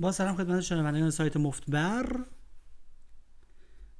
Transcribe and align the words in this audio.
با 0.00 0.12
سلام 0.12 0.36
خدمت 0.36 0.60
شنوندگان 0.60 1.10
سایت 1.10 1.36
مفتبر. 1.36 2.24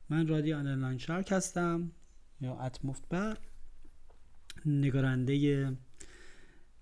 من 0.09 0.27
رادی 0.27 0.53
آنلاین 0.53 0.99
شارک 0.99 1.33
هستم. 1.33 1.93
یا 2.41 2.55
ات 2.55 2.85
مفتبر. 2.85 3.39
نگارنده 4.67 5.77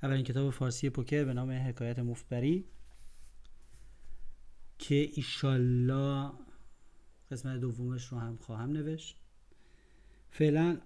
اولین 0.02 0.24
کتاب 0.24 0.50
فارسی 0.50 0.90
پوکر 0.90 1.24
به 1.24 1.32
نام 1.32 1.50
حکایت 1.50 1.98
مفتبری. 1.98 2.64
که 4.79 5.11
ایشالله 5.12 6.30
قسمت 7.30 7.61
دومش 7.61 8.07
رو 8.07 8.19
هم 8.19 8.37
خواهم 8.37 8.71
نوشت. 8.71 9.16
فعلا 10.30 10.79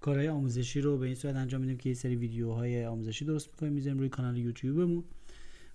کارهای 0.00 0.28
آموزشی 0.28 0.80
رو 0.80 0.98
به 0.98 1.06
این 1.06 1.14
صورت 1.14 1.36
انجام 1.36 1.60
میدیم 1.60 1.76
که 1.76 1.88
یه 1.88 1.94
سری 1.94 2.16
ویدیوهای 2.16 2.86
آموزشی 2.86 3.24
درست 3.24 3.48
می‌کنیم 3.48 3.72
می‌ذاریم 3.72 3.98
روی 3.98 4.08
کانال 4.08 4.38
یوتیوبمون. 4.38 5.04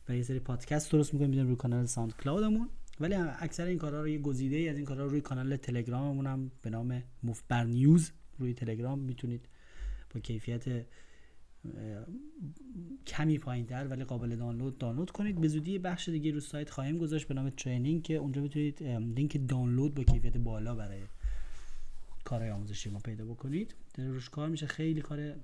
و 0.10 0.16
یه 0.16 0.24
سری 0.24 0.40
پادکست 0.40 0.92
درست 0.92 1.14
می‌کنیم 1.14 1.30
می‌ذاریم 1.30 1.48
روی 1.48 1.58
کانال 1.58 1.86
SoundCloud 1.86 2.16
مون 2.16 2.70
ولی 3.00 3.14
اکثر 3.16 3.66
این 3.66 3.78
کارها 3.78 4.02
رو 4.02 4.08
یه 4.08 4.20
گزیده 4.20 4.56
ای 4.56 4.70
از 4.70 4.78
این 4.78 4.86
کارها 4.86 5.04
رو 5.04 5.10
روی 5.10 5.22
کانال 5.22 5.56
تلگراممون 5.56 6.28
هم 6.28 6.52
به 6.62 6.70
نام 6.70 7.04
مفبر 7.24 7.64
News 7.64 8.12
روی 8.40 8.54
تلگرام 8.54 9.00
می‌تونید 9.00 9.48
با 10.14 10.20
کیفیت 10.20 10.86
کمی 13.08 13.38
پایین 13.38 13.66
تر 13.66 13.88
ولی 13.88 14.04
قابل 14.04 14.36
دانلود 14.36 14.78
دانلود 14.78 15.12
کنید. 15.12 15.42
به 15.42 15.48
زودی 15.48 15.80
بخش 15.80 16.10
دیگه 16.10 16.32
رو 16.32 16.40
سایت 16.40 16.70
خواهیم 16.70 16.98
گذاشت 16.98 17.28
به 17.28 17.34
نام 17.34 17.50
training 17.50 18.04
که 18.04 18.16
اونجا 18.16 18.42
می‌تونید 18.42 18.84
لینک 18.84 19.48
دانلود 19.48 19.96
با 19.96 20.04
کیفیت 20.04 20.38
بالا 20.38 20.76
برای 20.76 21.02
کارهای 22.24 22.52
آموزشی 22.52 22.90
ما 22.90 23.00
پیدا 23.00 23.26
بکنید. 23.26 23.76
در 23.94 24.08
روش 24.08 24.30
کار 24.30 24.50
میشه. 24.50 24.66
خیلی 24.66 25.02
کار 25.02 25.36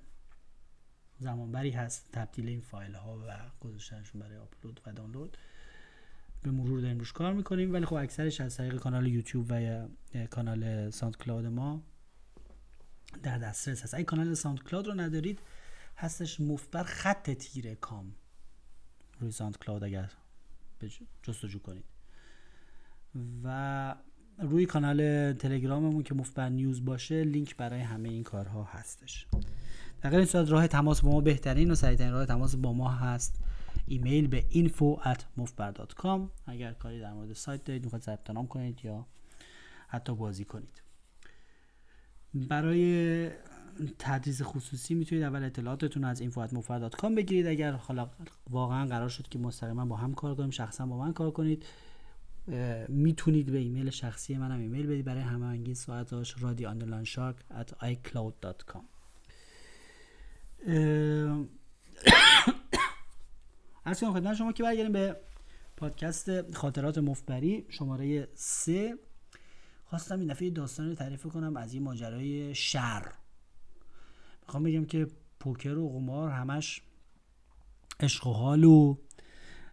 زمانبری 1.20 1.72
هست 1.72 2.10
تبدیل 2.12 2.48
این 2.48 2.62
فایل 2.62 2.96
ها 2.96 3.18
و 3.28 3.38
گذاشتنشون 3.60 4.22
برای 4.22 4.38
آپلود 4.38 4.82
و 4.86 4.94
دانلود. 4.94 5.38
به 6.44 6.52
مرور 6.52 6.82
داریم 6.82 7.00
روش 7.00 7.14
کار 7.14 7.34
می‌کنیم 7.34 7.74
ولی 7.74 7.86
خب 7.86 7.94
اکثرش 7.94 8.42
از 8.42 8.58
طریق 8.58 8.76
کانال 8.76 9.08
یوتیوب 9.08 9.46
و 9.50 9.88
کانال 10.30 10.90
SoundCloud 10.90 11.46
ما 11.46 11.84
در 13.24 13.38
دسترس 13.38 13.84
هست. 13.84 13.94
اگه 13.94 14.04
کانال 14.04 14.34
SoundCloud 14.34 14.88
رو 14.88 14.94
ندارید 14.94 15.40
هستش 15.98 16.40
مفبر 16.40 16.84
خط 16.84 17.30
تیره 17.30 17.76
com. 17.76 18.16
روی 19.20 19.32
SoundCloud 19.32 19.84
اگر 19.84 20.12
جستجو 21.24 21.60
کنید. 21.60 21.86
و 23.44 23.96
روی 24.38 24.66
کانال 24.66 25.34
تلگراممون 25.34 26.04
که 26.04 26.14
مفبر 26.14 26.50
News 26.50 26.86
باشه 26.86 27.24
لینک 27.24 27.56
برای 27.58 27.82
همه 27.82 28.10
این 28.10 28.24
کارها 28.24 28.64
هستش. 28.64 29.28
در 30.02 30.10
غیر 30.10 30.26
صورت 30.26 30.50
راه 30.50 30.68
تماس 30.68 31.02
با 31.02 31.12
ما 31.12 31.22
بهترین 31.22 31.72
و 31.72 31.76
سریعترین 31.76 32.12
راه 32.12 32.26
تماس 32.26 32.56
با 32.56 32.74
ما 32.74 32.90
هست. 32.90 33.40
ایمیل 33.86 34.28
به 34.28 34.46
info 34.52 35.04
at 35.04 35.20
mufbar.com 35.42 36.20
اگر 36.46 36.74
کاری 36.74 37.00
در 37.00 37.14
مورد 37.14 37.34
سایت 37.34 37.64
دارید 37.64 37.84
می‌خواید 37.84 38.04
ثبت 38.04 38.30
نام 38.30 38.48
کنید 38.48 38.86
یا 38.86 39.06
حتی 39.88 40.16
بازی 40.16 40.46
کنید. 40.46 40.82
برای 42.34 43.30
تدریس 44.00 44.42
خصوصی 44.42 44.94
می‌تونید 44.94 45.24
اول 45.24 45.44
اطلاعاتتون 45.44 46.04
از 46.04 46.22
info@mufbar.com 46.22 47.16
بگیرید. 47.18 47.48
اگر 47.48 47.72
حالا 47.72 48.10
واقعا 48.50 48.86
قرار 48.86 49.10
شد 49.10 49.28
که 49.28 49.40
مستقیما 49.40 49.86
با 49.86 49.96
هم 49.96 50.14
کار 50.14 50.36
کنیم 50.36 50.50
شخصا 50.50 50.86
با 50.86 50.98
من 50.98 51.14
کار 51.14 51.32
کنید 51.32 51.66
می‌تونید 52.88 53.52
به 53.52 53.58
ایمیل 53.58 53.90
شخصی 53.90 54.38
منم 54.38 54.60
ایمیل 54.60 54.88
بدید. 54.88 55.06
برای 55.06 55.22
هماهنگی 55.22 55.74
ساعتاش 55.74 56.36
رادی 56.44 56.66
underline 56.66 57.04
shark 57.04 57.36
at 57.50 57.70
icloud.com 57.86 58.99
عرض 63.86 64.00
کنم 64.02 64.14
خدمت 64.14 64.36
شما 64.36 64.52
که 64.52 64.64
برگردیم 64.64 64.92
به 64.92 65.16
پادکست 65.78 66.56
خاطرات 66.56 66.98
مفبری 66.98 67.66
شماره 67.70 68.28
سه. 68.34 68.98
خواستم 69.86 70.20
این 70.20 70.28
دفعه 70.28 70.50
داستان 70.50 70.90
رو 70.90 70.96
تعریف 70.96 71.28
کنم 71.28 71.58
از 71.58 71.74
یه 71.74 71.80
ماجرای 71.80 72.56
شر. 72.56 73.12
می‌خوام 74.42 74.64
بگم 74.64 74.86
که 74.86 75.08
پوکر 75.40 75.78
و 75.78 75.90
قمار 75.90 76.30
همش 76.30 76.82
عشق 78.00 78.28
و 78.28 78.34
حال 78.34 78.64
و 78.64 78.98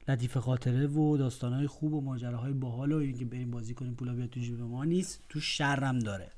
لطیف 0.09 0.37
خاطره 0.37 0.87
و 0.87 1.17
داستانهای 1.17 1.67
خوب 1.67 1.93
و 1.93 2.01
ماجراهای 2.01 2.53
باحال 2.53 2.93
و 2.93 2.97
اینکه 2.97 3.25
بریم 3.25 3.51
بازی 3.51 3.75
کنیم 3.75 3.95
پولا 3.95 4.15
بیاد 4.15 4.29
تو 4.29 4.41
جیب 4.41 4.61
ما 4.61 4.85
نیست. 4.85 5.21
تو 5.29 5.41
شرم 5.41 5.99
داره. 5.99 6.33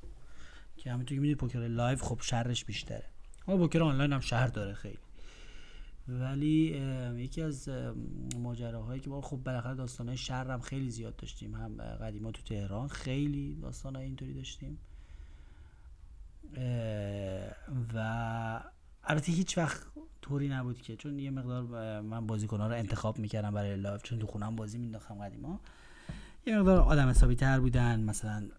که 0.77 0.91
همونطور 0.91 1.15
که 1.15 1.21
می‌دونید 1.21 1.37
پوکر 1.37 1.67
live 1.67 1.97
خب 1.97 2.21
شرش 2.21 2.65
بیشتره. 2.65 3.05
اما 3.49 3.57
پوکر 3.57 3.83
آنلاین 3.83 4.13
هم 4.13 4.19
شر 4.19 4.47
داره 4.47 4.73
خیلی. 4.73 4.97
ولی 6.07 6.81
یکی 7.15 7.41
از 7.41 7.69
ماجراهایی 8.35 9.01
که 9.01 9.09
ما 9.09 9.21
خب 9.21 9.37
بالاخره 9.37 9.75
داستانهای 9.75 10.17
شر 10.17 10.51
هم 10.51 10.61
خیلی 10.61 10.89
زیاد 10.89 11.15
داشتیم. 11.15 11.55
هم 11.55 11.77
قدیما 11.77 12.31
تو 12.31 12.41
تهران 12.41 12.87
خیلی 12.87 13.55
داستانهای 13.61 14.05
اینطوری 14.05 14.33
داشتیم. 14.33 14.79
و 17.93 18.63
البته 19.03 19.31
هیچ 19.31 19.57
وقت 19.57 19.81
طوری 20.21 20.49
نبود 20.49 20.81
که 20.81 20.95
چون 20.95 21.19
یه 21.19 21.31
مقدار 21.31 22.01
من 22.01 22.27
بازیکن‌ها 22.27 22.67
رو 22.67 22.73
انتخاب 22.73 23.19
می‌کردم 23.19 23.51
برای 23.51 23.75
live 23.75 23.97
چون 23.97 24.19
تو 24.19 24.27
خونم 24.27 24.55
بازی 24.55 24.77
مینداختم 24.77 25.15
قدیما. 25.15 25.59
یه 26.45 26.59
مقدار 26.59 26.79
آدم 26.79 27.09
حسابی 27.09 27.35
تر 27.35 27.59
بودن. 27.59 27.99
مثلا 27.99 28.49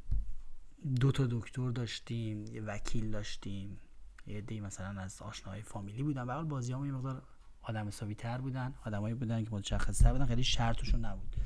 دو 1.01 1.13
تا 1.13 1.27
دکتر 1.31 1.71
داشتیم 1.71 2.45
یه 2.55 2.63
وکیل 2.63 3.11
داشتیم. 3.11 3.79
یه 4.27 4.41
دی 4.41 4.61
مثلا 4.61 5.01
از 5.01 5.23
آشناهای 5.23 5.63
فامیلی 5.63 6.03
بودن. 6.03 6.27
به 6.27 6.43
بازی 6.43 6.73
هم 6.73 6.87
یه 6.87 6.93
مقدار 6.93 7.23
آدم 7.63 7.87
حسابی 7.87 8.15
تر 8.15 8.39
بودن. 8.39 8.75
آدمایی 8.87 9.15
بودن 9.15 9.45
که 9.45 9.51
متشخص 9.53 9.99
تر 9.99 10.13
بودن. 10.13 10.27
خیلی 10.27 10.45
شرطشون 10.45 11.05
نبود. 11.05 11.37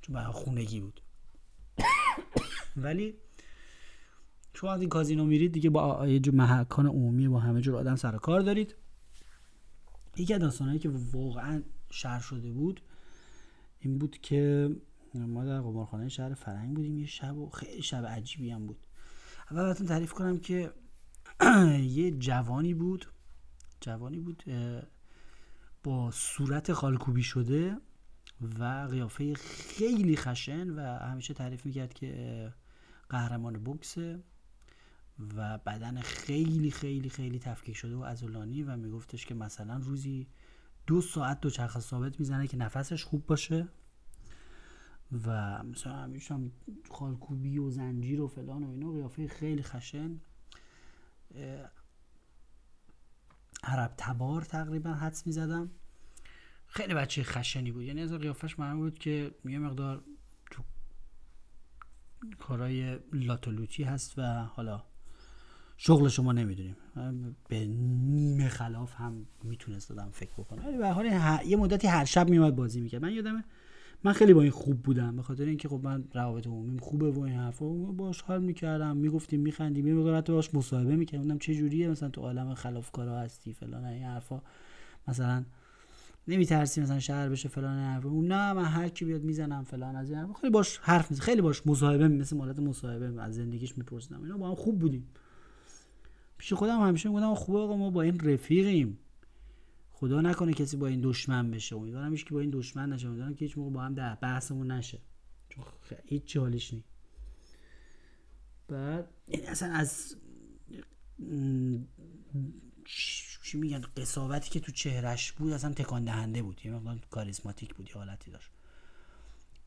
چون 0.00 0.14
به 0.14 0.22
خونگی 0.22 0.80
بود. 0.80 1.00
ولی 2.76 3.14
شما 4.54 4.72
از 4.72 4.80
این 4.80 4.88
کازینو 4.88 5.24
میرید 5.24 5.52
دیگه 5.52 5.70
با 5.70 6.08
یه 6.08 6.20
جو 6.20 6.32
محکان 6.32 6.86
عمومی 6.86 7.28
با 7.28 7.38
همه 7.38 7.60
جور 7.60 7.76
آدم 7.76 7.96
سر 7.96 8.16
کار 8.16 8.40
دارید. 8.40 8.74
یکی 10.16 10.34
از 10.34 10.62
که 10.80 10.90
واقعا 11.12 11.62
شهر 11.90 12.20
شده 12.20 12.50
بود 12.52 12.82
این 13.80 13.98
بود 13.98 14.18
که 14.18 14.70
ما 15.14 15.44
در 15.44 15.60
قمارخانه 15.60 16.08
شهر 16.08 16.34
فرنگ 16.34 16.76
بودیم. 16.76 16.98
یه 16.98 17.06
شب 17.06 17.36
و 17.36 17.50
خیلی 17.50 17.82
شب 17.82 18.06
عجیبی 18.06 18.50
هم 18.50 18.66
بود. 18.66 18.86
اول 19.50 19.62
براتون 19.62 19.86
تعریف 19.86 20.12
کنم 20.12 20.38
که 20.38 20.72
یه 21.98 22.10
جوانی 22.10 22.74
بود 22.74 23.06
جوانی 23.80 24.20
بود 24.20 24.44
با 25.84 26.10
صورت 26.10 26.72
خالکوبی 26.72 27.22
شده 27.22 27.76
و 28.58 28.88
قیافه 28.90 29.34
خیلی 29.34 30.16
خشن 30.16 30.70
و 30.70 30.98
همیشه 30.98 31.34
تعریف 31.34 31.66
می‌کرد 31.66 31.94
که 31.94 32.52
قهرمان 33.08 33.64
بکسه 33.64 34.22
و 35.36 35.58
بدن 35.58 36.00
خیلی 36.00 36.70
خیلی 36.70 37.08
خیلی 37.08 37.38
تفکیک 37.38 37.76
شده 37.76 37.96
و 37.96 38.00
ازولانی 38.00 38.62
و 38.62 38.76
میگفتش 38.76 39.26
که 39.26 39.34
مثلا 39.34 39.76
روزی 39.76 40.26
دو 40.86 41.00
ساعت 41.00 41.40
دو 41.40 41.50
چرخ 41.50 41.78
ثابت 41.78 42.20
می‌زنه 42.20 42.46
که 42.46 42.56
نفسش 42.56 43.04
خوب 43.04 43.26
باشه 43.26 43.68
و 45.26 45.62
مثلا 45.62 45.92
همیشه 45.92 46.34
هم 46.34 46.52
خالکوبی 46.90 47.58
و 47.58 47.70
زنجیر 47.70 48.20
و 48.20 48.28
فلان 48.28 48.62
و 48.62 48.70
اینا 48.70 48.92
قیافه 48.92 49.28
خیلی 49.28 49.62
خشن. 49.62 50.20
عرب 53.62 53.94
تبار 53.96 54.42
تقریبا 54.42 54.90
حدس 54.90 55.26
می‌زدم. 55.26 55.70
خیلی 56.66 56.94
بچه 56.94 57.22
خشنی 57.22 57.72
بود. 57.72 57.82
یعنی 57.82 58.02
از 58.02 58.12
قیافش 58.12 58.58
معلوم 58.58 58.78
بود 58.78 58.98
که 58.98 59.34
یه 59.44 59.58
مقدار 59.58 60.04
تو 60.50 60.62
کارهای 62.38 62.98
لاتولوچی 63.12 63.82
هست 63.82 64.18
و 64.18 64.22
حالا 64.44 64.84
شغل 65.76 66.08
شما 66.08 66.32
نمی‌دونیم. 66.32 66.76
به 67.48 67.66
نیمه 67.66 68.48
خلاف 68.48 68.94
هم 68.94 69.26
می‌تونست 69.42 69.88
دادم 69.88 70.10
فکر 70.10 70.32
بکنم 70.32 70.66
ولی 70.66 70.78
به 70.78 70.90
حال 70.90 71.06
یه 71.46 71.56
مدتی 71.56 71.86
هر 71.86 72.04
شب 72.04 72.30
میومد 72.30 72.56
بازی 72.56 72.80
می‌کرد. 72.80 73.02
من 73.02 73.12
یادمه 73.12 73.44
من 74.04 74.12
خیلی 74.12 74.34
با 74.34 74.42
این 74.42 74.50
خوب 74.50 74.82
بودم 74.82 75.16
به 75.16 75.22
خاطر 75.22 75.44
اینکه 75.44 75.68
خب 75.68 75.80
من 75.82 76.04
روابط 76.14 76.46
عمومیم 76.46 76.78
خوبه 76.78 77.10
و 77.10 77.20
این 77.20 77.34
حرفا 77.34 77.68
باش 77.74 78.20
حال 78.20 78.42
می‌کردم 78.42 78.96
می‌گفتیم 78.96 79.40
میخندیم 79.40 79.86
یه 79.86 79.94
مقدار 79.94 80.16
حتی 80.16 80.32
باش 80.32 80.54
مصاحبه 80.54 80.96
می‌کردم 80.96 81.38
چه 81.38 81.54
جوریه 81.54 81.88
مثلا 81.88 82.08
تو 82.08 82.20
عالم 82.20 82.54
خلافکارا 82.54 83.18
هستی 83.18 83.52
فلان 83.52 83.84
این 83.84 84.02
حرفا. 84.02 84.42
مثلا 85.08 85.44
نمیترسی 86.28 86.80
مثلا 86.80 86.98
شهر 86.98 87.28
بشه 87.28 87.48
فلان 87.48 87.78
حرفا. 87.78 88.08
نه 88.08 88.52
من 88.52 88.64
هر 88.64 88.88
کی 88.88 89.04
بیاد 89.04 89.22
می‌زنم 89.22 89.64
فلان 89.64 89.96
از 89.96 90.10
این 90.10 90.32
خیلی 90.40 90.52
باش 90.52 90.78
حرف 90.82 91.10
می‌زنم 91.10 91.24
خیلی 91.24 91.42
باش 91.42 91.66
مصاحبه 91.66 92.08
مثل 92.08 92.36
مالت 92.36 92.58
مصاحبه 92.58 93.22
از 93.22 93.34
زندگیش 93.34 93.78
میپرسیدم. 93.78 94.22
اینا 94.22 94.36
با 94.36 94.48
هم 94.48 94.54
خوب 94.54 94.78
بودیم. 94.78 95.06
پیش 96.38 96.52
خودم 96.52 96.80
همیشه 96.80 97.08
می‌گفتم 97.08 97.34
خوبه 97.34 97.58
آقا 97.58 97.76
ما 97.76 97.90
با 97.90 98.02
این 98.02 98.20
رفیقیم. 98.20 98.98
خدا 100.00 100.20
نکنه 100.20 100.52
کسی 100.52 100.76
با 100.76 100.86
این 100.86 101.00
دشمن 101.00 101.50
بشه. 101.50 101.76
امیدوارم 101.76 102.16
که 102.16 102.34
با 102.34 102.40
این 102.40 102.50
دشمن 102.50 102.92
نشه. 102.92 103.06
امیدوارم 103.06 103.34
که 103.34 103.44
هیچ 103.44 103.58
موقع 103.58 103.70
با 103.70 103.80
هم 103.82 103.94
ده 103.94 104.18
بحثمون 104.20 104.70
نشه. 104.70 104.98
چون 105.48 105.64
هیچ 106.04 106.36
حالش 106.36 106.74
نی. 106.74 106.84
بعد 108.68 109.08
این 109.26 109.48
اصلا 109.48 109.72
از 109.72 110.16
چی 113.44 113.58
میگن؟ 113.58 113.80
قصاوتی 113.96 114.50
که 114.50 114.60
تو 114.60 114.72
چهرش 114.72 115.32
بود 115.32 115.52
اصلا 115.52 115.72
تکان 115.72 116.04
دهنده 116.04 116.42
بود. 116.42 116.60
یه 116.64 116.72
مقدار 116.72 116.98
کاریزماتیک 117.10 117.74
بود 117.74 117.88
یه 117.88 117.94
حالتی 117.94 118.30
داشت. 118.30 118.50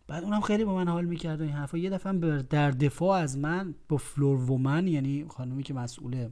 بعد 0.07 0.23
اونم 0.23 0.41
خیلی 0.41 0.65
با 0.65 0.75
من 0.75 0.87
حال 0.87 1.05
می‌کرد 1.05 1.41
و 1.41 1.43
این 1.43 1.53
حرفا. 1.53 1.77
یه 1.77 1.89
دفعه 1.89 2.41
در 2.41 2.71
دفاع 2.71 3.19
از 3.19 3.37
من 3.37 3.75
با 3.89 3.97
فلور 3.97 4.51
وومن 4.51 4.87
یعنی 4.87 5.25
خانومی 5.29 5.63
که 5.63 5.73
مسئول 5.73 6.29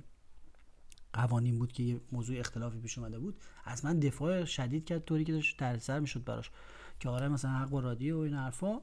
قوانین 1.14 1.60
بود 1.60 1.72
که 1.72 1.84
یه 1.84 2.02
موضوع 2.12 2.40
اختلافی 2.40 2.80
پیش 2.80 2.98
اومده 2.98 3.20
بود 3.20 3.36
از 3.64 3.86
من 3.86 4.00
دفاع 4.00 4.46
شدید 4.46 4.86
کرد 4.86 5.06
طوری 5.06 5.24
که 5.24 5.34
داشت 5.34 5.78
سر 5.78 6.00
می‌شد 6.00 6.24
براش. 6.24 6.52
که 7.00 7.10
آره 7.10 7.28
مثلا 7.28 7.52
حق 7.52 7.70
با 7.70 7.80
رادیو 7.80 8.18
و 8.18 8.20
این 8.20 8.34
حرفا. 8.34 8.80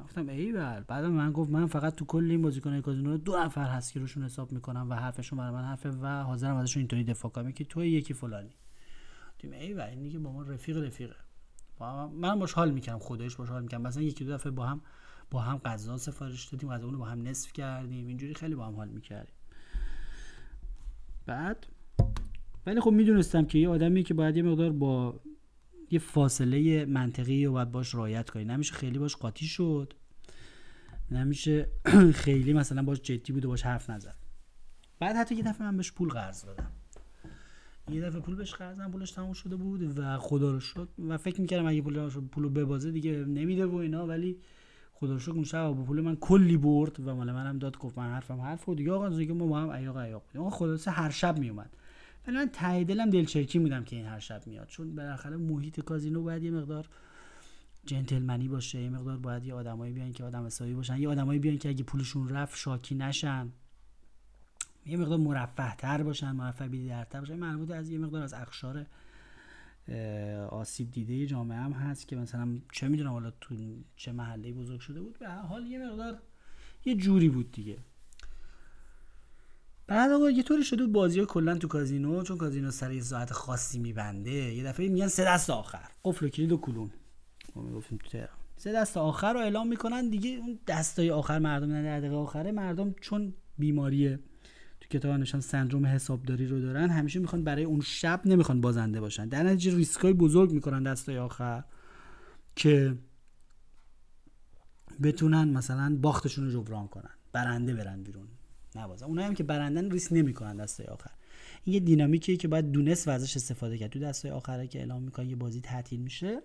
گفتم 0.00 0.28
ای 0.28 0.52
بل 0.52 0.80
بعد 0.80 1.04
من 1.04 1.32
گفت 1.32 1.50
من 1.50 1.66
فقط 1.66 1.94
تو 1.94 2.04
کل 2.04 2.30
این 2.30 2.42
بازیکن 2.42 2.80
کازینو 2.80 3.16
دو 3.16 3.36
نفر 3.36 3.64
هست 3.64 3.92
که 3.92 4.00
روشون 4.00 4.24
حساب 4.24 4.52
می‌کنم 4.52 4.90
و 4.90 4.94
حرفشون 4.94 5.38
برای 5.38 5.52
من 5.52 5.64
حرفه 5.64 5.90
و 5.90 6.22
حاضرم 6.22 6.56
ازشون 6.56 6.80
اینطوری 6.80 7.04
دفاع 7.04 7.30
کنم. 7.30 7.52
که 7.52 7.64
تو 7.64 7.84
یکی 7.84 8.14
فلانی. 8.14 8.54
گفتیم 9.34 9.52
ای 9.52 9.74
بل 9.74 9.80
این 9.80 10.02
دیگه 10.02 10.18
با 10.18 10.32
ما 10.32 10.42
رفیق 10.42 10.76
رفیقه 10.76 11.16
با 11.78 12.08
من 12.08 12.38
باش 12.38 12.52
حال 12.52 12.70
می‌کنم 12.70 12.98
خودش 12.98 13.36
باش 13.36 13.48
حال 13.48 13.62
می‌کنم 13.62 13.82
مثلا 13.82 14.02
یکی 14.02 14.24
دو 14.24 14.32
دفعه 14.32 14.52
با 14.52 14.66
هم 14.66 14.80
با 15.30 15.40
هم 15.40 15.58
غذا 15.58 15.96
سفارش 15.96 16.44
دادیم 16.44 16.74
غذا 16.74 16.88
رو 16.88 16.98
با 16.98 17.04
هم 17.04 17.22
نصف 17.22 17.52
کردیم. 17.52 18.06
اینجوری 18.06 18.34
خیلی 18.34 18.54
با 18.54 18.66
هم 18.66 18.74
حال 18.74 18.88
می‌کردیم. 18.88 19.35
بعد 21.26 21.66
ولی 22.66 22.80
خب 22.80 22.90
می‌دونستم 22.90 23.44
که 23.44 23.58
یه 23.58 23.68
آدمی 23.68 24.02
که 24.02 24.14
باید 24.14 24.36
یه 24.36 24.42
مقدار 24.42 24.72
با 24.72 25.20
یه 25.90 25.98
فاصله 25.98 26.84
منطقی 26.84 27.46
و 27.46 27.52
باید 27.52 27.70
باش 27.70 27.94
رایت 27.94 28.30
کنی. 28.30 28.44
نمیشه 28.44 28.74
خیلی 28.74 28.98
باش 28.98 29.16
قاطی 29.16 29.46
شد 29.46 29.92
نمیشه 31.10 31.68
خیلی 32.24 32.52
مثلا 32.52 32.82
باش 32.82 33.00
جدی 33.00 33.32
بود 33.32 33.44
و 33.44 33.48
باش 33.48 33.62
حرف 33.62 33.90
نزد. 33.90 34.16
بعد 35.00 35.16
حتی 35.16 35.34
یه 35.34 35.42
دفعه 35.42 35.66
من 35.66 35.76
بهش 35.76 35.92
پول 35.92 36.08
قرض 36.08 36.44
دادم. 36.44 36.72
یه 37.90 38.00
دفعه 38.00 38.20
پول 38.20 38.34
بهش 38.34 38.54
قرض 38.54 38.78
دادم 38.78 38.90
پولش 38.90 39.10
تموم 39.10 39.32
شده 39.32 39.56
بود 39.56 39.98
و 39.98 40.18
خدا 40.18 40.50
رو 40.50 40.60
شد 40.60 40.88
و 41.08 41.18
فکر 41.18 41.40
می‌کردم 41.40 41.66
اگه 41.66 41.82
پول 41.82 42.08
پولو 42.08 42.50
ببازه 42.50 42.90
دیگه 42.90 43.12
نمیده 43.12 43.66
و 43.66 43.74
اینا 43.74 44.06
ولی 44.06 44.38
خدا 45.00 45.18
شد 45.18 45.30
اون 45.30 45.44
شب 45.44 45.84
پول 45.84 46.00
من 46.00 46.16
کلی 46.16 46.56
برد 46.56 47.00
و 47.00 47.14
مال 47.14 47.32
منم 47.32 47.58
داد 47.58 47.78
گفت 47.78 47.98
من 47.98 48.10
حرفم 48.10 48.40
حرف 48.40 48.68
و 48.68 48.74
دیگه 48.74 48.92
آقا 48.92 49.08
دیگه 49.08 49.32
ما 49.32 49.46
با 49.46 49.60
هم 49.60 49.70
عیاق 49.70 49.98
عیاق 49.98 50.22
بودیم. 50.22 50.40
آقا 50.40 50.50
خلاصه 50.50 50.90
هر 50.90 51.10
شب 51.10 51.38
میومد. 51.38 51.70
ولی 52.26 52.36
من 52.36 52.48
ته 52.52 52.84
دلم 52.84 53.10
دلچرکی 53.10 53.58
بودم 53.58 53.84
که 53.84 53.96
این 53.96 54.06
هر 54.06 54.18
شب 54.18 54.46
میاد. 54.46 54.66
چون 54.66 54.94
بالاخره 54.94 55.36
محیط 55.36 55.80
کازینو 55.80 56.22
باید 56.22 56.42
یه 56.42 56.50
مقدار 56.50 56.88
جنتلمنی 57.86 58.48
باشه 58.48 58.82
یه 58.82 58.90
مقدار 58.90 59.16
باید 59.16 59.44
یه 59.44 59.54
آدمایی 59.54 59.92
بیان 59.92 60.12
که 60.12 60.24
آدم 60.24 60.46
حسابی 60.46 60.74
باشن 60.74 60.96
یه 60.96 61.08
آدمایی 61.08 61.38
بیان 61.38 61.58
که 61.58 61.68
اگه 61.68 61.84
پولشون 61.84 62.28
رفت 62.28 62.58
شاکی 62.58 62.94
نشن. 62.94 63.52
یه 64.86 64.96
مقدار 64.96 65.18
مرفه 65.18 65.76
تر 65.76 66.02
باشن 66.02 66.32
مرفه 66.32 66.68
بیدرتر 66.68 67.20
باشن. 67.20 67.36
مربوط 67.36 67.70
از 67.70 67.90
یه 67.90 67.98
مقدار 67.98 68.22
از 68.22 68.34
اخشار 68.34 68.86
آسیب 70.50 70.90
دیده 70.90 71.26
جامعه 71.26 71.58
هم 71.58 71.72
هست 71.72 72.08
که 72.08 72.16
مثلا 72.16 72.58
چه 72.72 72.88
می‌دونم 72.88 73.10
حالا 73.10 73.32
تو 73.40 73.56
چه 73.96 74.12
محله 74.12 74.52
بزرگ 74.52 74.80
شده 74.80 75.00
بود 75.00 75.18
به 75.18 75.28
حال 75.28 75.66
یه 75.66 75.78
مقدار 75.78 76.18
یه 76.84 76.94
جوری 76.94 77.28
بود 77.28 77.52
دیگه. 77.52 77.78
بعد 79.86 80.10
آقا 80.10 80.30
یه 80.30 80.42
طوری 80.42 80.64
شده 80.64 80.86
بازی 80.86 81.20
ها 81.20 81.26
کلا 81.26 81.58
تو 81.58 81.68
کازینو 81.68 82.22
چون 82.22 82.36
کازینو 82.36 82.70
سر 82.70 82.92
یه 82.92 83.02
ساعت 83.02 83.32
خاصی 83.32 83.78
میبنده. 83.78 84.30
یه 84.30 84.64
دفعه 84.64 84.88
میگن 84.88 85.08
سه 85.08 85.24
دست 85.24 85.50
آخر. 85.50 85.88
قفل 86.04 86.26
و 86.26 86.28
کلید 86.28 86.52
و 86.52 86.56
کلون. 86.56 86.90
ما 87.54 87.80
تو 87.80 87.96
سه 88.56 88.72
دست 88.72 88.96
آخر 88.96 89.32
رو 89.32 89.40
اعلام 89.40 89.68
می‌کنن 89.68 90.08
دیگه 90.08 90.30
اون 90.30 90.58
دستای 90.66 91.10
آخر 91.10 91.38
مردم 91.38 91.72
نه 91.72 92.00
دقیقه 92.00 92.16
آخره 92.16 92.52
مردم 92.52 92.94
چون 93.00 93.34
بیماریه. 93.58 94.18
تو 94.90 94.98
کتاب 94.98 95.20
نشان 95.20 95.40
سندروم 95.40 95.86
حسابداری 95.86 96.46
رو 96.46 96.60
دارن. 96.60 96.90
همیشه 96.90 97.18
می‌خوان 97.18 97.44
برای 97.44 97.64
اون 97.64 97.80
شب 97.80 98.20
نمی‌خوان 98.24 98.60
بازنده 98.60 99.00
باشن. 99.00 99.28
در 99.28 99.42
نتیجه 99.42 99.76
ریسکای 99.76 100.12
بزرگ 100.12 100.52
می‌کنن 100.52 100.82
دستای 100.82 101.18
آخر 101.18 101.64
که 102.56 102.98
بتونن 105.02 105.48
مثلا 105.48 105.98
باختشون 106.00 106.44
رو 106.44 106.50
جبران 106.50 106.88
کنن. 106.88 107.10
برنده 107.32 107.74
برن 107.74 108.02
بیرون. 108.02 108.28
نبازن 108.76 109.06
اونایی 109.06 109.28
هم 109.28 109.34
که 109.34 109.44
برندن 109.44 109.90
ریسک 109.90 110.12
نمی‌کنن 110.12 110.56
دستای 110.56 110.86
آخر. 110.86 111.10
این 111.64 111.74
یه 111.74 111.80
دینامیکیه 111.80 112.36
که 112.36 112.48
باید 112.48 112.70
دونست 112.70 113.08
و 113.08 113.10
ازش 113.10 113.36
استفاده 113.36 113.78
کرد. 113.78 113.90
تو 113.90 113.98
دستای 113.98 114.30
آخره 114.30 114.66
که 114.66 114.78
اعلام 114.78 115.02
می‌کنن 115.02 115.30
یه 115.30 115.36
بازی 115.36 115.60
تعطیل 115.60 116.00
میشه. 116.00 116.42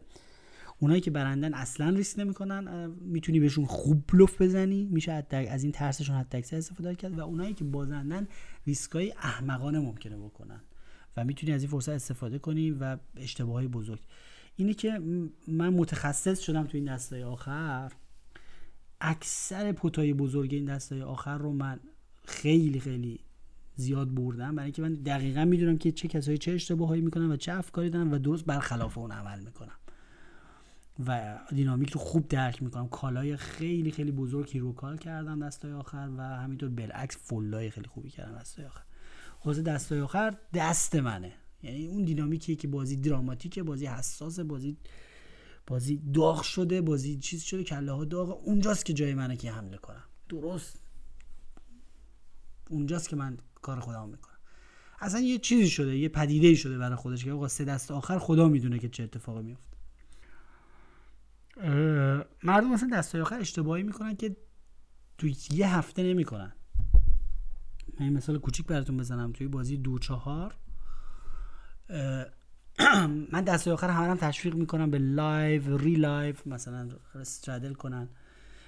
اونایی 0.82 1.02
که 1.02 1.12
برندن 1.12 1.54
اصلا 1.54 1.90
ریسک 1.90 2.20
نمی‌کنن 2.20 2.88
می‌تونی 2.88 3.40
بهشون 3.40 3.66
خوب 3.66 4.04
بلوف 4.08 4.42
بزنی 4.42 4.86
میشه 4.86 5.26
از 5.32 5.64
این 5.64 5.72
ترسشون 5.72 6.16
حتی 6.16 6.38
اکثر 6.38 6.58
استفاده 6.58 6.96
کرد 6.96 7.20
و 7.20 7.22
اونایی 7.22 7.54
که 7.54 7.64
بازندن 7.64 8.28
ریسکای 8.68 9.14
احمقانه 9.18 9.80
ممکنه 9.80 10.18
بکنن 10.18 10.62
و 11.18 11.26
می‌تونی 11.26 11.54
از 11.54 11.62
این 11.62 11.72
فرصت 11.72 11.90
استفاده 11.90 12.40
کنی 12.40 12.72
و 12.72 12.98
اشتباهی 13.16 13.68
بزرگ. 13.68 14.00
اینه 14.56 14.74
که 14.74 15.02
من 15.48 15.70
متخصص 15.74 16.40
شدم 16.40 16.64
تو 16.64 16.78
این 16.78 16.94
دستای 16.94 17.24
آخر 17.24 17.92
اکثر 19.02 19.72
پوتای 19.72 20.14
بزرگ 20.14 20.54
این 20.54 20.66
دستای 20.66 21.02
آخر 21.02 21.38
رو 21.38 21.54
من 21.54 21.80
خیلی 22.26 22.80
خیلی 22.80 23.20
زیاد 23.76 24.14
بردم. 24.14 24.56
برای 24.56 24.66
اینکه 24.66 24.82
من 24.82 24.94
دقیقا 24.94 25.46
می‌دونم 25.46 25.78
که 25.78 25.92
چه 25.92 26.08
کسایی 26.08 26.38
چه 26.38 26.52
اشتباهایی 26.52 27.02
می‌کنن 27.02 27.32
و 27.32 27.36
چه 27.36 27.54
افکاری 27.54 27.90
دارن 27.90 28.14
و 28.14 28.20
درست 28.20 28.46
برخلاف 28.46 28.98
اون 28.98 29.12
عمل 29.12 29.40
می‌کنم 29.40 29.76
و 31.08 31.40
دینامیک 31.50 31.92
رو 31.92 32.00
خوب 32.00 32.28
درک 32.28 32.64
می‌کنم. 32.64 32.88
کالای 32.88 33.38
خیلی 33.38 33.92
خیلی 33.92 34.12
بزرگی 34.12 34.60
رو 34.60 34.74
کال 34.74 34.98
کردم 34.98 35.46
دستای 35.46 35.72
آخر 35.74 36.10
و 36.18 36.22
همینطور 36.22 36.70
بالعکس 36.70 37.18
فولای 37.18 37.70
خیلی 37.70 37.88
خوبی 37.88 38.10
کردم 38.10 38.38
دستای 38.38 38.66
آخر. 38.66 38.84
خلاص 39.40 39.60
دستای 39.60 40.02
آخر 40.02 40.38
دست 40.54 40.96
منه. 40.96 41.34
یعنی 41.64 41.88
اون 41.88 42.04
دینامیکی 42.04 42.56
که 42.56 42.68
بازی 42.68 42.96
دراماتیکه 42.96 43.64
بازی 43.64 43.86
حساس 43.86 44.40
بازی 44.40 44.78
بازی 45.68 46.02
داغ 46.14 46.42
شده 46.42 46.82
بازی 46.82 47.18
چیز 47.18 47.44
شده 47.44 47.64
کله 47.64 47.92
ها 47.92 48.06
داغ 48.06 48.48
اونجاست 48.48 48.86
که 48.86 48.94
جای 48.94 49.14
منه 49.14 49.38
که 49.38 49.52
حمله 49.52 49.78
کنم 49.78 50.04
درست. 50.30 50.82
اونجاست 52.70 53.10
که 53.10 53.16
من 53.16 53.38
کار 53.62 53.80
خودم 53.80 54.10
می‌کنم. 54.10 54.38
اصلا 55.00 55.20
یه 55.20 55.38
چیزی 55.38 55.70
شده 55.70 55.98
یه 55.98 56.10
پدیده 56.10 56.56
شده 56.56 56.78
برای 56.78 56.96
خودش 56.96 57.26
که 57.26 57.32
آقا 57.32 57.48
سه 57.48 57.66
دست 57.66 57.92
آخر 57.92 58.20
خدا 58.20 58.48
می‌دونه 58.48 58.80
که 58.80 58.90
چه 58.90 59.04
اتفاقی 59.04 59.44
میفته 59.44 59.71
مردم 62.44 62.70
مثلا 62.74 62.90
دستای 62.94 63.22
آخر 63.22 63.40
اشتباهی 63.40 63.84
می‌کنن 63.84 64.16
که 64.16 64.36
تو 65.18 65.28
یه 65.52 65.76
هفته 65.76 66.04
نمی‌کنن. 66.04 66.52
من 68.00 68.06
این 68.06 68.14
مثال 68.14 68.38
کوچیک 68.40 68.66
براتون 68.66 68.98
بزنم. 68.98 69.32
توی 69.32 69.48
بازی 69.48 69.78
دو 69.78 70.00
چهار 70.00 70.56
من 73.34 73.42
دستای 73.42 73.74
آخر 73.74 73.90
همه 73.90 74.16
تشویق 74.16 74.56
می‌کنم 74.56 74.92
به 74.92 74.98
live 74.98 75.78
re-live 75.78 76.36
مثلا 76.46 76.90
straddle 77.16 77.74
کنن. 77.74 78.10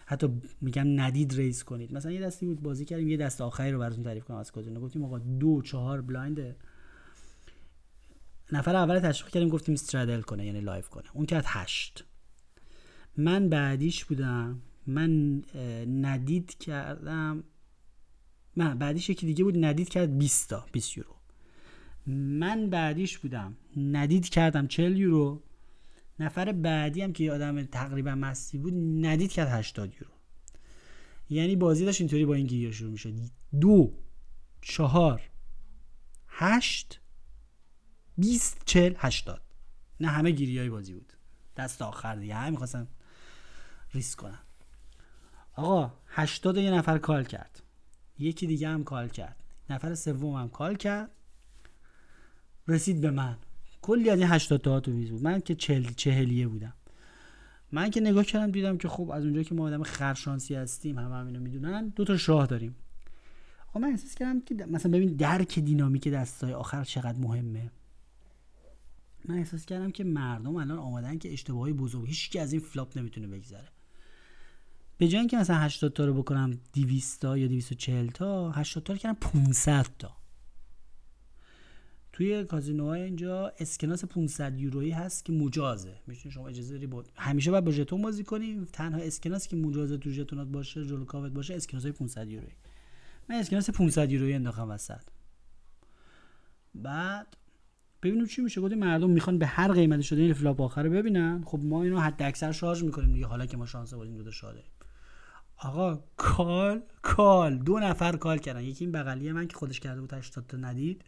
حتی 0.05 0.41
میگم 0.61 1.01
ندید 1.01 1.33
raise 1.33 1.63
کنید. 1.63 1.93
مثلا 1.93 2.11
یه 2.11 2.21
دستی 2.21 2.45
بود 2.45 2.61
بازی 2.61 2.85
کردیم 2.85 3.07
یه 3.07 3.17
دست 3.17 3.41
آخری 3.41 3.71
رو 3.71 3.79
براتون 3.79 4.03
تعریف 4.03 4.23
کنم 4.23 4.37
از 4.37 4.51
کازینو 4.51 4.79
گفتیم 4.79 5.05
آقا 5.05 5.19
دو 5.19 5.61
چهار 5.61 6.01
blind. 6.01 6.55
نفر 8.51 8.75
اول 8.75 8.99
تشویق 8.99 9.31
کردیم 9.31 9.49
گفتیم 9.49 9.73
straddle 9.73 10.21
کنه 10.21 10.45
یعنی 10.45 10.61
live 10.61 10.83
کنه. 10.83 11.03
اون 11.13 11.25
کرد 11.25 11.43
هشت. 11.47 12.05
من 13.17 13.49
بعدیش 13.49 14.05
بودم. 14.05 14.61
من 14.87 15.43
ندید 15.87 16.57
کردم. 16.57 17.43
من 18.55 18.77
بعدیش 18.77 19.09
یکی 19.09 19.25
دیگه 19.25 19.43
بود 19.43 19.65
ندید 19.65 19.89
کرد 19.89 20.17
20 20.17 20.49
تا 20.49 20.65
20 20.71 20.97
یورو. 20.97 21.15
من 22.07 22.69
بعدیش 22.69 23.17
بودم. 23.17 23.57
ندید 23.77 24.29
کردم 24.29 24.67
40 24.67 24.97
یورو. 24.97 25.43
نفر 26.19 26.51
بعدی 26.51 27.01
هم 27.01 27.13
که 27.13 27.31
آدم 27.31 27.63
تقریبا 27.63 28.15
مستی 28.15 28.57
بود 28.57 28.73
ندید 29.05 29.31
کرد 29.31 29.47
80 29.47 29.93
یورو. 29.93 30.13
یعنی 31.29 31.55
بازی 31.55 31.85
داشت 31.85 32.01
اینطوری 32.01 32.25
با 32.25 32.33
این 32.33 32.47
گیری 32.47 32.73
شروع 32.73 32.91
می‌شد. 32.91 33.13
دو 33.61 33.93
چهار 34.61 35.21
هشت 36.27 36.99
بیست 38.17 38.61
چل 38.65 38.93
هشتاد. 38.97 39.41
نه 39.99 40.07
همه 40.07 40.31
گیری 40.31 40.59
های 40.59 40.69
بازی 40.69 40.93
بود. 40.93 41.13
دست 41.57 41.81
آخر 41.81 42.15
دیگه. 42.15 42.35
همه 42.35 42.49
می‌خواستن 42.49 42.87
ریسک 43.93 44.19
کنن 44.19 44.39
آقا 45.55 45.93
هشتاد 46.07 46.57
یه 46.57 46.71
نفر 46.71 46.97
کال 46.97 47.23
کرد. 47.23 47.63
یکی 48.19 48.47
دیگه 48.47 48.67
هم 48.67 48.83
کال 48.83 49.07
کرد. 49.07 49.35
نفر 49.69 49.95
سوم 49.95 50.35
هم 50.35 50.49
کال 50.49 50.75
کرد. 50.75 51.11
رسید 52.67 53.01
به 53.01 53.11
من. 53.11 53.37
کلی 53.81 54.09
از 54.09 54.19
این 54.19 54.27
80 54.27 54.61
تا 54.61 54.79
تو 54.79 54.91
میز 54.91 55.09
بود. 55.09 55.23
من 55.23 55.41
که 55.41 55.55
چهل 55.55 55.83
چهلیه 55.83 56.47
بودم. 56.47 56.73
من 57.71 57.89
که 57.89 58.01
نگاه 58.01 58.23
کردم 58.23 58.51
دیدم 58.51 58.77
که 58.77 58.87
خب 58.87 59.11
از 59.11 59.23
اونجا 59.23 59.43
که 59.43 59.55
ما 59.55 59.67
آدم 59.67 59.83
خرشانسی 59.83 60.55
هستیم 60.55 60.99
همه 60.99 61.15
هم 61.15 61.27
اینو 61.27 61.39
می‌دونن 61.39 61.87
دو 61.87 62.03
تا 62.05 62.17
شاه 62.17 62.47
داریم. 62.47 62.75
آقا 63.67 63.79
من 63.79 63.87
احساس 63.87 64.15
کردم 64.15 64.41
که 64.41 64.55
مثلا 64.55 64.91
ببین 64.91 65.13
درک 65.15 65.59
دینامیک 65.59 66.07
دستای 66.07 66.53
آخر 66.53 66.83
چقدر 66.83 67.19
مهمه. 67.19 67.71
من 69.25 69.37
احساس 69.37 69.65
کردم 69.65 69.91
که 69.91 70.03
مردم 70.03 70.55
الان 70.55 70.77
آمادن 70.77 71.17
که 71.17 71.33
اشتباهی 71.33 71.73
بزرگ 71.73 72.07
هیچ 72.07 72.35
از 72.35 72.53
این 72.53 72.61
flop 72.61 72.97
نمی‌تونه 72.97 73.27
بگذره. 73.27 73.67
به 74.97 75.07
جای 75.07 75.19
اینکه 75.19 75.37
مثلا 75.37 75.57
80 75.57 75.93
تا 75.93 76.05
رو 76.05 76.13
بکنم 76.13 76.59
200 76.73 77.21
تا 77.21 77.37
یا 77.37 77.47
240 77.47 78.07
تا 78.07 78.51
80 78.51 78.83
تا 78.83 78.93
رو 78.93 78.99
کردم 78.99 79.17
500 79.21 79.85
تا. 79.99 80.17
توی 82.13 82.43
کازینوهای 82.43 83.01
اینجا 83.01 83.53
اسکناس 83.59 84.05
500 84.05 84.59
یورویی 84.59 84.91
هست 84.91 85.25
که 85.25 85.33
مجازه. 85.33 85.93
می‌تونی 86.07 86.33
شما 86.33 86.47
اجازه 86.47 86.73
داری 86.73 86.87
با 86.87 87.03
همیشه 87.15 87.51
باید 87.51 87.63
با 87.63 87.71
ژتون 87.71 88.01
بازی 88.01 88.23
کنی. 88.23 88.65
تنها 88.73 88.99
اسکناسی 88.99 89.49
که 89.49 89.55
مجازه 89.55 89.97
تو 89.97 90.09
ژتونات 90.09 90.47
باشه 90.47 90.85
جلو 90.85 91.05
کاوت 91.05 91.31
باشه 91.31 91.53
اسکناس 91.53 91.83
های 91.83 91.91
500 91.91 92.29
یورویی. 92.29 92.53
من 93.29 93.35
اسکناس 93.35 93.69
500 93.69 94.11
یورویی 94.11 94.33
انداختم 94.33 94.69
وسط. 94.69 95.01
بعد 96.75 97.37
ببینیم 98.03 98.25
چی 98.25 98.41
میشه. 98.41 98.61
گفتیم 98.61 98.79
مردم 98.79 99.09
می‌خوان 99.09 99.37
به 99.37 99.45
هر 99.45 99.71
قیمتی 99.71 100.03
شده 100.03 100.21
این 100.21 100.33
flop 100.33 100.61
آخر 100.61 100.89
ببینن. 100.89 101.43
خب 101.45 101.59
ما 101.63 101.83
اینو 101.83 101.99
حد 101.99 102.23
اکثر 102.23 102.51
شارژ 102.51 102.83
می‌کنیم 102.83 103.13
دیگه. 103.13 103.25
حالا 103.25 103.45
که 103.45 103.57
ما 103.57 103.65
شانس 103.65 103.93
آوردیم 103.93 104.17
دو 104.17 104.23
تا 104.23 104.31
شاده 104.31 104.63
آقا 105.63 106.03
call 106.17 106.81
call. 107.01 107.57
دو 107.57 107.79
نفر 107.79 108.15
call 108.15 108.37
کردن. 108.37 108.63
یکی 108.63 108.85
این 108.85 108.91
بغلی 108.91 109.31
من 109.31 109.47
که 109.47 109.57
خودش 109.57 109.79
کرده 109.79 110.01
بود 110.01 110.13
80 110.13 110.47
تا 110.47 110.57
ندید. 110.57 111.05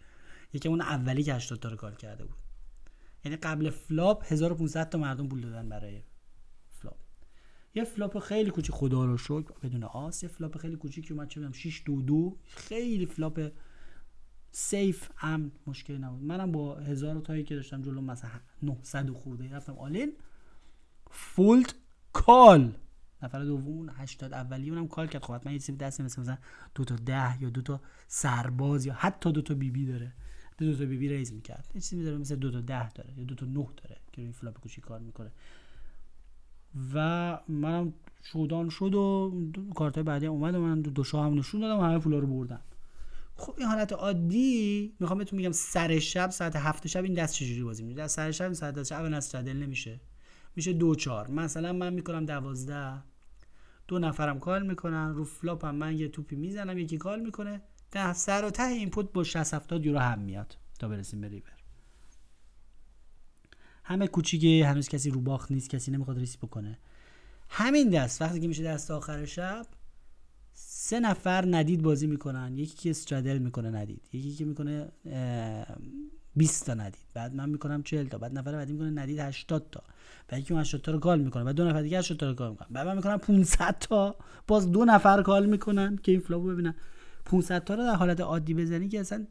یکی 0.54 0.68
اون 0.68 0.82
اولی 0.82 1.24
که 1.24 1.34
80 1.34 1.60
تا 1.60 1.70
رو 1.70 1.76
call 1.76 1.96
کرده 1.96 2.26
بود. 2.26 2.36
یعنی 3.26 3.38
قبل 3.38 3.70
flop 3.70 4.32
1500 4.32 4.90
تا 4.90 4.98
مردم 4.98 5.28
پول 5.28 5.42
دادن 5.42 5.70
برای 5.70 6.02
flop. 6.70 6.98
یه 7.76 7.84
flop 7.84 8.20
خیلی 8.20 8.52
کوچیک 8.52 8.76
خدا 8.76 9.06
رو 9.06 9.18
شکر 9.18 9.52
بدون 9.64 9.84
آس. 9.84 10.24
یه 10.24 10.30
flop 10.30 10.58
خیلی 10.58 10.76
کوچیکی 10.76 11.14
اومد 11.14 11.28
چه 11.28 11.52
6 11.52 11.84
دو 11.86 12.02
دو. 12.02 12.38
خیلی 12.48 13.06
flop 13.06 13.52
safe 14.52 15.10
امن. 15.22 15.52
مشکلی 15.68 15.98
نبود. 15.98 16.24
منم 16.24 16.52
با 16.52 16.76
هزار 16.76 17.20
تایی 17.20 17.44
که 17.44 17.56
داشتم 17.56 17.82
جلو 17.82 18.02
مثلا 18.02 18.32
900 18.64 19.10
خورده 19.10 19.56
رفتم 19.56 19.78
all-in 19.78 20.14
fold 21.12 21.74
call. 22.14 22.74
نفر 23.24 23.44
دوم 23.44 23.90
80 23.90 24.34
اولی 24.34 24.70
اونم 24.70 24.88
call 24.88 25.08
کرد. 25.08 25.24
خب 25.24 25.34
حتما 25.34 25.52
یه 25.52 25.60
چیزی 25.60 25.78
دست 25.78 26.02
مثل 26.02 26.22
مثلا 26.22 26.38
دو 26.76 26.84
تا 26.84 26.96
ده 26.96 27.42
یا 27.42 27.50
دو 27.50 27.62
تا 27.62 27.82
سرباز 28.08 28.86
یا 28.86 28.94
حتی 28.94 29.32
دو 29.32 29.42
تا 29.42 29.54
بی 29.54 29.72
بی 29.72 29.86
داره. 29.86 30.14
دو, 30.58 30.76
تا 30.76 30.86
بی 30.86 30.98
بی 30.98 31.10
raise 31.10 31.34
می‌کرد. 31.34 31.72
یه 31.76 31.82
چیزی 31.82 32.04
داره 32.04 32.18
مثل 32.18 32.36
دو 32.36 32.52
تا 32.52 32.62
ده 32.62 32.90
داره 32.90 33.14
یا 33.18 33.24
دو 33.24 33.36
تا 33.36 33.46
نه 33.46 33.68
داره 33.78 33.98
که 34.12 34.22
روی 34.22 34.32
flop 34.32 34.60
کوچیک 34.60 34.84
کار 34.84 35.00
می‌کنه. 35.00 35.32
و 36.94 37.00
منم 37.48 37.94
showdown 38.24 38.70
شد 38.70 38.96
و 38.96 39.34
کارت 39.76 40.00
بعدی 40.00 40.26
اومد 40.26 40.56
و 40.56 40.62
من 40.62 40.82
دو, 40.82 40.92
دو 40.92 41.18
هم 41.18 41.34
نشون 41.34 41.62
دادم 41.62 41.80
و 41.80 41.84
همه 41.84 42.00
پولا 42.00 42.20
رو 42.20 42.28
بردم. 42.28 42.62
خب 43.36 43.56
این 43.58 43.68
حالت 43.68 43.94
عادی. 43.94 44.94
می‌خوام 45.00 45.20
بهتون 45.20 45.38
میگم 45.38 45.52
سر 45.52 46.00
شب 46.00 46.30
ساعت 46.30 46.56
هفت 46.56 46.88
شب 46.88 47.04
این 47.04 47.14
دست 47.14 47.34
چجوری 47.34 47.64
بازی 47.64 47.84
میشه 47.84 47.98
در 47.98 48.08
سر 48.08 48.32
شب 48.32 48.54
ساعت 48.54 48.74
دست 48.74 48.90
شب 48.90 49.06
نصر 49.06 49.42
نمیشه. 49.42 50.00
میشه 50.56 50.74
دو 50.74 50.96
چهار. 50.96 51.32
مثلا 51.32 51.74
من 51.74 51.94
می‌کنم 51.94 52.26
دوازده. 52.26 53.04
دو 53.88 54.00
نفرم 54.00 54.40
call 54.40 54.68
می‌کنن 54.68 55.14
رو 55.14 55.24
flop 55.24 55.65
م 55.65 55.76
من 55.76 55.98
یه 55.98 56.08
توپی 56.08 56.36
می‌زنم 56.36 56.78
یکی 56.78 56.98
call 56.98 57.20
می‌کنه. 57.20 57.62
در 57.92 58.14
سر 58.14 58.46
و 58.46 58.50
ته 58.50 58.64
این 58.64 58.84
pot 58.84 59.14
با 59.14 59.24
60 59.24 59.54
70 59.54 59.86
یورو 59.86 60.00
هم 60.00 60.20
میاد 60.20 60.58
تا 60.80 60.88
برسیم 60.88 61.22
به 61.22 61.28
ریور. 61.28 61.52
همه 63.84 64.08
کوچیکه 64.08 64.66
هنوز 64.68 64.90
کسی 64.90 65.10
رو 65.10 65.22
باخت 65.22 65.52
نیست 65.52 65.70
کسی 65.70 65.92
نمی‌خواد 65.92 66.20
raise 66.20 66.35
ی 66.35 66.38
بکنه. 66.38 66.80
همین 67.50 67.90
دست 67.90 68.22
وقتی 68.22 68.40
که 68.40 68.48
میشه 68.48 68.64
دست 68.64 68.92
آخر 68.92 69.26
شب 69.26 69.66
سه 70.54 71.00
نفر 71.00 71.46
ندید 71.48 71.82
بازی 71.82 72.08
می‌کنن. 72.08 72.58
یکی 72.58 72.78
که 72.78 72.90
straddle 72.90 73.38
می‌کنه 73.38 73.72
ندید. 73.72 74.10
یکی 74.14 74.34
که 74.34 74.46
می‌کنه 74.46 74.92
20 76.36 76.66
تا 76.66 76.74
ندید. 76.74 77.06
بعد 77.14 77.36
من 77.36 77.50
می‌کنم 77.50 77.84
40 77.84 78.08
تا. 78.08 78.18
بعد 78.18 78.38
نفر 78.38 78.52
بعدی 78.52 78.74
می‌کنه 78.74 78.90
ندید 78.90 79.20
80 79.20 79.70
تا. 79.72 79.84
بعد 80.28 80.40
یکی 80.40 80.54
80 80.54 80.82
تا 80.82 80.92
رو 80.92 81.00
call 81.00 81.22
می‌کنه. 81.22 81.44
بعد 81.44 81.56
دو 81.56 81.66
نفر 81.66 81.82
دیگه 81.82 82.00
80 82.00 82.18
تا 82.18 82.30
رو 82.30 82.36
call 82.36 82.50
می‌کنن. 82.50 82.68
بعد 82.72 82.88
من 82.88 82.96
می‌کنم 82.96 83.18
500 83.18 83.78
تا. 83.80 84.16
باز 84.48 84.72
دو 84.72 84.86
نفر 84.86 85.22
call 85.22 85.46
می‌کنن 85.46 85.98
که 86.04 86.12
این 86.12 86.22
flop 86.22 86.43
و 86.43 86.48
ببینن. 86.48 86.76
500 87.26 87.64
تا 87.64 87.76
رو 87.76 87.84
در 87.84 87.96
حالت 87.96 88.20
عادی 88.20 88.54
بزنی 88.54 88.88
که 88.88 89.00
اصلا 89.00 89.28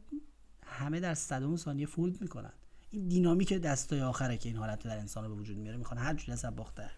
همه 0.65 0.99
در 0.99 1.13
صدم 1.13 1.55
ثانیه 1.55 1.85
fold 1.85 2.21
می‌کنن. 2.21 2.53
این 2.91 3.07
دینامیک 3.07 3.53
دستای 3.53 4.01
آخره 4.01 4.37
که 4.37 4.49
این 4.49 4.57
حالت 4.57 4.83
در 4.83 4.97
انسان 4.97 5.27
به 5.27 5.33
وجود 5.33 5.57
میاره 5.57 5.77
می‌خوان 5.77 5.97
هر 5.97 6.13
جوری 6.13 6.31
از 6.31 6.45
باخت 6.55 6.75
در 6.75 6.89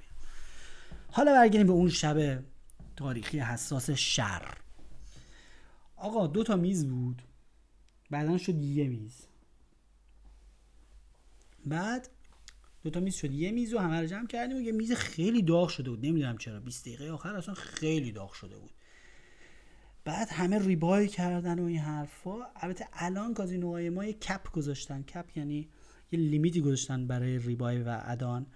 حالا 1.12 1.32
برگردیم 1.32 1.68
به 1.68 1.74
اون 1.74 1.90
شب 1.90 2.44
تاریخی 2.96 3.40
حساس 3.40 3.90
شر. 3.90 4.58
آقا 5.96 6.28
دو 6.28 6.44
تا 6.44 6.56
میز 6.56 6.86
بود. 6.86 7.22
بعدا 8.10 8.38
شد 8.38 8.56
یه 8.56 8.88
میز. 8.88 9.27
بعد 11.70 12.10
دو 12.84 12.90
تا 12.90 13.00
میز 13.00 13.16
شد. 13.16 13.32
یه 13.32 13.52
میز 13.52 13.74
رو 13.74 13.80
همه 13.80 14.02
رو 14.02 14.08
جمع 14.08 14.28
کردیم 14.28 14.58
و 14.58 14.62
یه 14.62 14.72
میز 14.72 14.94
خیلی 14.94 15.42
داغ 15.42 15.70
شده 15.70 15.90
بود. 15.90 16.06
نمی‌دونم 16.06 16.38
چرا. 16.38 16.60
20 16.60 16.86
دقیقه 16.86 17.12
آخر 17.12 17.36
اصلا 17.36 17.54
خیلی 17.54 18.12
داغ 18.12 18.34
شده 18.34 18.58
بود. 18.58 18.72
بعد 20.06 20.28
همه 20.32 20.60
ریبای 20.60 21.08
کردن 21.08 21.60
و 21.60 21.64
این 21.64 21.80
حرفا. 21.80 22.44
البته 22.56 22.86
الان 22.94 23.34
کازینوهای 23.34 23.90
ما 23.90 24.06
یه 24.06 24.14
کپ 24.14 24.52
گذاشتن. 24.52 25.04
کپ 25.04 25.38
یعنی 25.38 25.70
یه 26.12 26.20
limit 26.20 26.55
ی 26.55 26.62
گذاشتن 26.62 27.08
برای 27.08 27.40
rebuy 27.40 27.82
و 27.82 28.02
add-on 28.04 28.48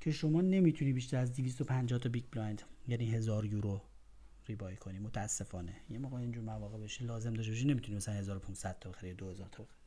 که 0.00 0.10
شما 0.10 0.40
نمی‌تونی 0.40 0.92
بیشتر 0.92 1.16
از 1.16 1.32
250 1.32 1.98
تا 1.98 2.08
big 2.08 2.24
blind 2.32 2.62
یعنی 2.88 3.10
هزار 3.10 3.44
یورو 3.44 3.82
rebuy 4.46 4.76
کنی. 4.76 4.98
متاسفانه. 4.98 5.76
یه 5.90 5.98
موقع 5.98 6.16
اینجور 6.16 6.44
مواقع 6.44 6.78
بشه 6.78 7.04
لازم 7.04 7.34
داشته 7.34 7.52
باشی. 7.52 7.64
نمی‌تونی 7.64 7.96
مثلا 7.96 8.14
1500 8.14 8.78
تا 8.80 8.90
بخری 8.90 9.14
2000 9.14 9.48
تا 9.48 9.62
بخری. 9.62 9.81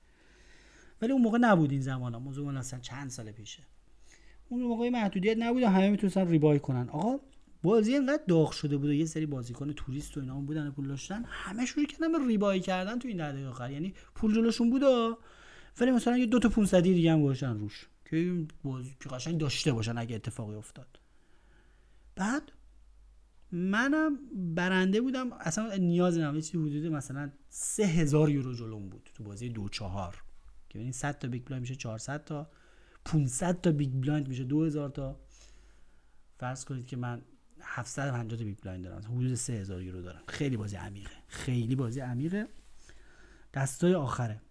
ولی 1.02 1.12
اون 1.12 1.22
موقع 1.22 1.38
نبود 1.38 1.72
این 1.72 1.82
زمان 1.82 2.14
ها. 2.14 2.20
موضوع 2.20 2.52
مثلا 2.52 2.80
چند 2.80 3.10
سال 3.10 3.32
پیشه. 3.32 3.64
اون 4.50 4.64
موقع 4.64 4.90
محدودیت 4.90 5.38
نبود 5.38 5.64
و 5.64 5.68
همه 5.68 5.90
می‌تونستن 5.90 6.28
rebuy 6.28 6.60
کنن. 6.60 6.90
آقا 6.90 7.20
بازی 7.64 7.94
اینقدر 7.94 8.24
داغ 8.28 8.52
شده 8.52 8.78
بود 8.78 8.90
و 8.90 8.94
یه 8.94 9.06
سری 9.06 9.26
بازیکن 9.26 9.74
توریست 9.74 10.18
و 10.18 10.20
اینا 10.20 10.40
بودن 10.40 10.72
پول 10.72 10.88
داشتن. 10.88 11.24
همه 11.28 11.66
شروع 11.66 11.86
کردن 11.86 12.28
rebuy 12.28 12.60
کردن 12.60 13.00
تو 13.00 13.08
این 13.08 13.18
دقیقه 13.18 13.50
آخر. 13.50 13.72
یعنی 13.72 13.94
پول 14.16 14.36
جلوشون 14.36 14.70
بود 14.70 14.84
ولی 15.82 15.92
مثلا 15.92 16.18
یه 16.18 16.26
دو 16.26 16.40
تا 16.40 16.50
500 16.50 16.82
دیگه 16.82 17.12
هم 17.12 17.24
گذاشتن 17.24 17.60
روش 17.60 17.90
که 18.10 18.46
بازی 18.64 18.96
که 19.00 19.10
قشنگ 19.10 19.38
داشته 19.38 19.74
باشن 19.74 19.98
اگه 19.98 20.16
اتفاقی 20.16 20.56
افتاد. 20.56 21.00
بعد 22.16 22.52
منم 23.52 24.20
برنده 24.34 25.02
بودم. 25.02 25.34
اصلا 25.34 25.76
نیاز 25.76 26.18
ندارم 26.18 26.36
چیزی 26.36 26.58
حدود 26.58 26.94
مثلا 26.94 27.32
سه 27.50 27.84
هزار 27.84 28.30
یورو 28.30 28.54
جلوم 28.54 28.90
بود 28.90 29.10
تو 29.14 29.24
بازی 29.24 29.50
دو 29.50 29.70
چهار. 29.70 30.24
که 30.76 30.80
ببینید 30.80 30.94
100 30.94 31.20
تا 31.20 31.28
big 31.28 31.44
blind 31.44 31.62
میشه 31.62 31.76
400 31.76 32.24
تا. 32.24 32.50
500 33.06 33.62
تا 33.62 33.72
big 33.72 33.94
blind 33.94 34.28
میشه 34.28 34.44
2000 34.44 34.90
تا. 34.90 35.20
فرض 36.38 36.66
کنید 36.66 36.88
که 36.88 36.98
من 36.98 37.22
750 37.62 38.38
تا 38.38 38.44
big 38.44 38.58
blind 38.60 38.84
دارم. 38.84 39.02
حدود 39.02 39.36
3000 39.36 39.82
یورو 39.82 40.02
دارم. 40.02 40.22
خیلی 40.28 40.58
بازی 40.58 40.76
عمیقه. 40.76 41.16
خیلی 41.28 41.76
بازی 41.76 42.00
عمیقه. 42.00 42.48
دستای 43.54 43.94
آخره. 43.94 44.42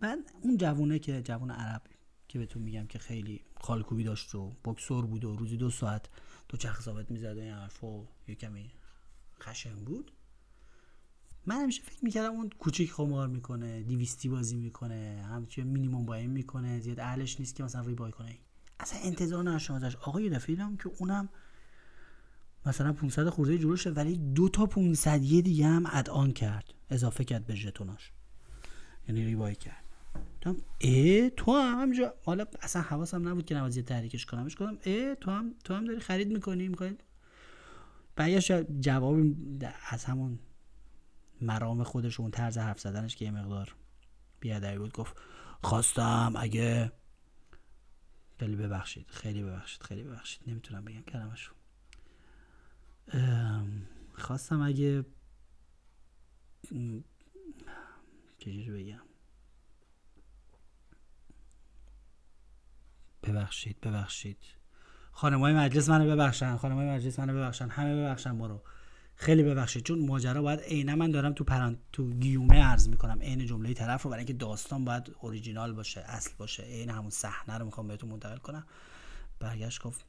بعد 0.00 0.18
اون 0.42 0.56
جوونه 0.56 0.98
که 0.98 1.22
جوون 1.22 1.50
عرب 1.50 1.82
که 2.28 2.38
بهتون 2.38 2.62
میگم 2.62 2.86
که 2.86 2.98
خیلی 2.98 3.44
خالکوبی 3.60 4.04
داشت 4.04 4.34
و 4.34 4.56
بکسور 4.64 5.06
بود 5.06 5.24
و 5.24 5.36
روزی 5.36 5.56
دو 5.56 5.70
ساعت 5.70 6.08
دو 6.48 6.56
چرخ 6.56 6.82
ثابت 6.82 7.10
می‌زد 7.10 7.36
و 7.36 7.40
این 7.40 7.54
حرفا 7.54 8.04
یه 8.28 8.34
کمی 8.34 8.72
خشن 9.40 9.74
بود. 9.74 10.12
من 11.46 11.60
همیشه 11.60 11.82
فکر 11.82 12.04
می‌کردم 12.04 12.30
اون 12.30 12.50
کوچیک 12.58 12.92
خمار 12.92 13.28
می‌کنه 13.28 13.82
دیویستی 13.82 14.28
بازی 14.28 14.56
می‌کنه 14.56 15.26
همچنین 15.30 15.68
مینیمم 15.68 16.06
بایم 16.06 16.30
می‌کنه 16.30 16.80
زیاد 16.80 17.00
اهلش 17.00 17.40
نیست 17.40 17.54
که 17.54 17.64
مثلا 17.64 17.80
ریبای 17.80 18.10
کنه. 18.10 18.38
اصلا 18.80 19.00
انتظار 19.02 19.48
نداشتم 19.48 19.74
ازش. 19.74 19.96
آقا 19.96 20.20
یه 20.20 20.30
دفعه 20.30 20.46
دیدم 20.46 20.76
که 20.76 20.90
اونم 20.98 21.28
مثلا 22.66 22.92
500 22.92 23.28
خورده 23.28 23.58
جلوشه 23.58 23.90
ولی 23.90 24.16
دو 24.16 24.48
تا 24.48 24.66
500 24.66 25.22
یه 25.22 25.42
دیگه 25.42 25.66
هم 25.66 25.84
ادآن 25.92 26.32
کرد. 26.32 26.74
اضافه 26.90 27.24
کرد 27.24 27.46
به 27.46 27.54
ژتوناش. 27.54 28.12
یعنی 29.08 29.24
ریبای 29.24 29.54
کرد. 29.54 29.84
گفتم 30.46 30.62
ای 30.78 31.30
تو 31.36 31.52
هم 31.52 31.92
حالا 32.24 32.44
اصلا 32.62 32.82
حواسم 32.82 33.28
نبود 33.28 33.44
که 33.46 33.54
نوازی 33.54 33.82
تحریکش 33.82 34.26
کنمش 34.26 34.54
کنم 34.54 34.78
ای 34.82 35.16
تو 35.20 35.30
هم 35.30 35.54
تو 35.64 35.74
هم 35.74 35.84
داری 35.84 36.00
خرید 36.00 36.32
می‌کنی؟ 36.32 36.68
می‌خوای؟ 36.68 36.96
بعدش 38.16 38.52
جواب 38.80 39.16
از 39.88 40.04
همون 40.04 40.38
مرام 41.40 41.82
خودش 41.82 42.20
اون 42.20 42.30
طرز 42.30 42.58
حرف 42.58 42.80
زدنش 42.80 43.16
که 43.16 43.24
یه 43.24 43.30
مقدار 43.30 43.74
بیادبی 44.40 44.78
بود. 44.78 44.92
گفت 44.92 45.16
خواستم 45.62 46.32
اگه 46.36 46.92
خیلی 48.38 48.56
ببخشید 48.56 49.10
خیلی 49.10 49.42
ببخشید 49.42 49.82
خیلی 49.82 50.02
ببخشید. 50.02 50.42
نمی‌تونم 50.46 50.84
بگم 50.84 51.02
کلمشو 51.02 51.52
خواستم 54.14 54.60
اگه 54.60 55.04
چجوری 58.38 58.70
بگم؟ 58.70 59.02
ببخشید 63.22 63.80
ببخشید. 63.80 64.38
خانمای 65.12 65.54
مجلس 65.54 65.88
منو 65.88 66.10
ببخشن 66.10 66.56
خانمای 66.56 66.90
مجلس 66.90 67.18
منو 67.18 67.34
ببخشن 67.34 67.68
همه 67.68 67.96
ببخشن 67.96 68.30
ما 68.30 68.46
رو 68.46 68.62
خیلی 69.18 69.42
ببخشید 69.42 69.82
چون 69.84 70.06
ماجرا 70.06 70.42
باید 70.42 70.60
عینا 70.60 70.96
من 70.96 71.10
دارم 71.10 71.32
تو 71.32 71.44
پران 71.44 71.78
تو 71.92 72.10
گیومه 72.10 72.62
عرض 72.62 72.88
می‌کنم 72.88 73.18
عین 73.20 73.46
جمله 73.46 73.74
طرف 73.74 74.02
رو 74.02 74.10
برای 74.10 74.20
اینکه 74.20 74.32
داستان 74.32 74.84
باید 74.84 75.16
اوریجینال 75.20 75.72
باشه 75.72 76.00
اصل 76.00 76.30
باشه. 76.38 76.62
عین 76.62 76.90
همون 76.90 77.10
صحنه 77.10 77.58
رو 77.58 77.64
می‌خوام 77.64 77.88
بهتون 77.88 78.10
منتقل 78.10 78.36
کنم. 78.36 78.66
برگشت 79.40 79.82
گفت 79.82 80.04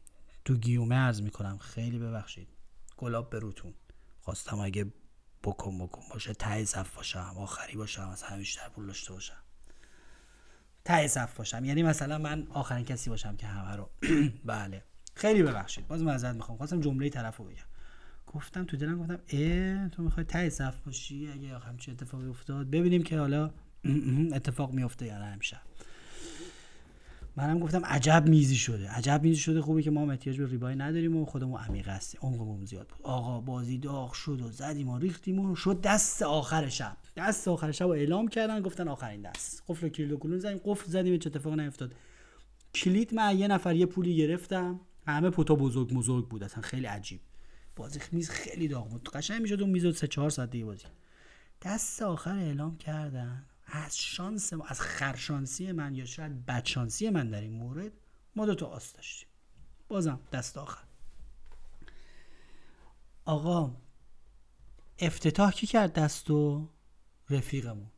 تو 0.45 0.55
گیومه 0.55 0.95
عرض 0.95 1.21
می‌کنم. 1.21 1.57
خیلی 1.57 1.99
ببخشید. 1.99 2.47
گلاب 2.97 3.29
به 3.29 3.39
روتون. 3.39 3.73
خواستم 4.21 4.59
اگه 4.59 4.85
بکن 5.43 5.77
بکن 5.77 6.01
باشه 6.11 6.33
ته 6.33 6.65
صف 6.65 6.95
باشم 6.95 7.33
آخری 7.37 7.77
باشم 7.77 8.09
از 8.09 8.23
همیشه 8.23 8.59
پول 8.75 8.87
داشته 8.87 9.13
باشم. 9.13 9.37
ته 10.85 11.07
صف 11.07 11.37
باشم. 11.37 11.65
یعنی 11.65 11.83
مثلا 11.83 12.17
من 12.17 12.47
آخرین 12.49 12.85
کسی 12.85 13.09
باشم 13.09 13.35
که 13.35 13.47
همه 13.47 13.75
رو 13.75 13.89
بله. 14.45 14.83
خیلی 15.15 15.43
ببخشید. 15.43 15.87
باز 15.87 16.03
معذرت 16.03 16.35
می‌خوام. 16.35 16.57
خواستم 16.57 16.81
جمله 16.81 17.09
طرفو 17.09 17.43
بگم. 17.43 17.63
گفتم 18.27 18.63
تو 18.63 18.77
دلم 18.77 19.00
گفتم 19.00 19.19
اه 19.29 19.89
تو 19.89 20.03
می‌خوای 20.03 20.25
ته 20.25 20.50
صف 20.50 20.77
باشی؟ 20.86 21.29
اگه 21.34 21.60
همچین 21.60 21.93
اتفاقی 21.93 22.27
افتاد 22.27 22.69
ببینیم 22.69 23.03
که 23.03 23.19
حالا 23.19 23.51
اتفاق 24.34 24.74
میفته 24.74 25.05
یا 25.05 25.17
نه 25.17 25.25
امشب. 25.25 25.62
منم 27.36 27.60
گفتم 27.60 27.86
عجب 27.86 28.24
میزی 28.27 28.55
شده. 28.55 28.89
عجب 28.89 29.19
میزی 29.24 29.41
شده. 29.41 29.62
خوبه 29.62 29.81
که 29.81 29.91
ما 29.91 30.01
هم 30.01 30.10
احتیاج 30.10 30.38
به 30.38 30.48
ریبای 30.48 30.75
نداریم 30.75 31.17
و 31.17 31.25
خودمون 31.25 31.62
عمیق 31.62 31.88
هستیم. 31.88 32.22
عمقمون 32.24 32.65
زیاد 32.65 32.88
بود. 32.88 33.00
آقا 33.03 33.41
بازی 33.41 33.77
داغ 33.77 34.13
شد 34.13 34.41
و 34.41 34.51
زدیم 34.51 34.89
و 34.89 34.98
ریختیم 34.98 35.39
و 35.39 35.55
شد 35.55 35.81
دست 35.81 36.22
آخر 36.22 36.69
شب. 36.69 36.98
دست 37.17 37.48
آخر 37.48 37.72
شب 37.72 37.86
رو 37.86 37.91
اعلام 37.91 38.27
کردن 38.27 38.62
گفتن 38.62 38.88
آخرین 38.88 39.22
دست. 39.22 39.63
قفل 39.67 39.86
و 39.86 39.89
کلید 39.89 40.12
و 40.12 40.17
کلون 40.17 40.39
زدیم. 40.39 40.62
قفل 40.65 40.91
زدیم 40.91 41.17
چه 41.17 41.29
اتفاقی 41.29 41.55
نیفتاد. 41.55 41.93
کلید 42.75 43.13
من 43.13 43.38
یه 43.38 43.48
نفر 43.48 43.75
یه 43.75 43.86
پولی 43.86 44.15
گرفتم. 44.15 44.79
همه 45.07 45.29
پوتا 45.29 45.55
بزرگ 45.55 45.93
بزرگ 45.93 46.27
بود. 46.27 46.43
اصلا 46.43 46.62
خیلی 46.62 46.86
عجیب. 46.86 47.19
بازی 47.77 48.00
میز 48.12 48.29
خیلی 48.29 48.67
داغ 48.67 48.89
بود. 48.89 49.10
قشنگ 49.10 49.41
می‌شد 49.41 49.62
اون 49.62 49.69
میز 49.69 49.98
3 49.98 50.07
4 50.07 50.29
ساعت 50.29 50.50
دیگه 50.50 50.65
بازی 50.65 50.86
دست 51.62 52.01
آخر 52.01 52.38
اعلام 52.38 52.77
کردن. 52.77 53.46
از 53.65 53.98
شانس 53.98 54.53
از 54.67 54.81
خرشانسی 54.81 55.72
من 55.72 55.96
یا 55.96 56.05
شاید 56.05 56.46
بدشانسی 56.46 57.10
من 57.10 57.29
در 57.29 57.41
این 57.41 57.51
مورد 57.51 57.91
ما 58.36 58.46
دو 58.46 58.55
تا 58.55 58.65
آس 58.65 58.93
داشتیم. 58.93 59.29
بازم 59.88 60.19
دست 60.31 60.57
آخر. 60.57 60.84
آقا 63.25 63.75
افتتاح 65.00 65.51
کی 65.51 65.67
کرد 65.67 65.93
دستو 65.93 66.69
رفیقمون؟ 67.29 67.91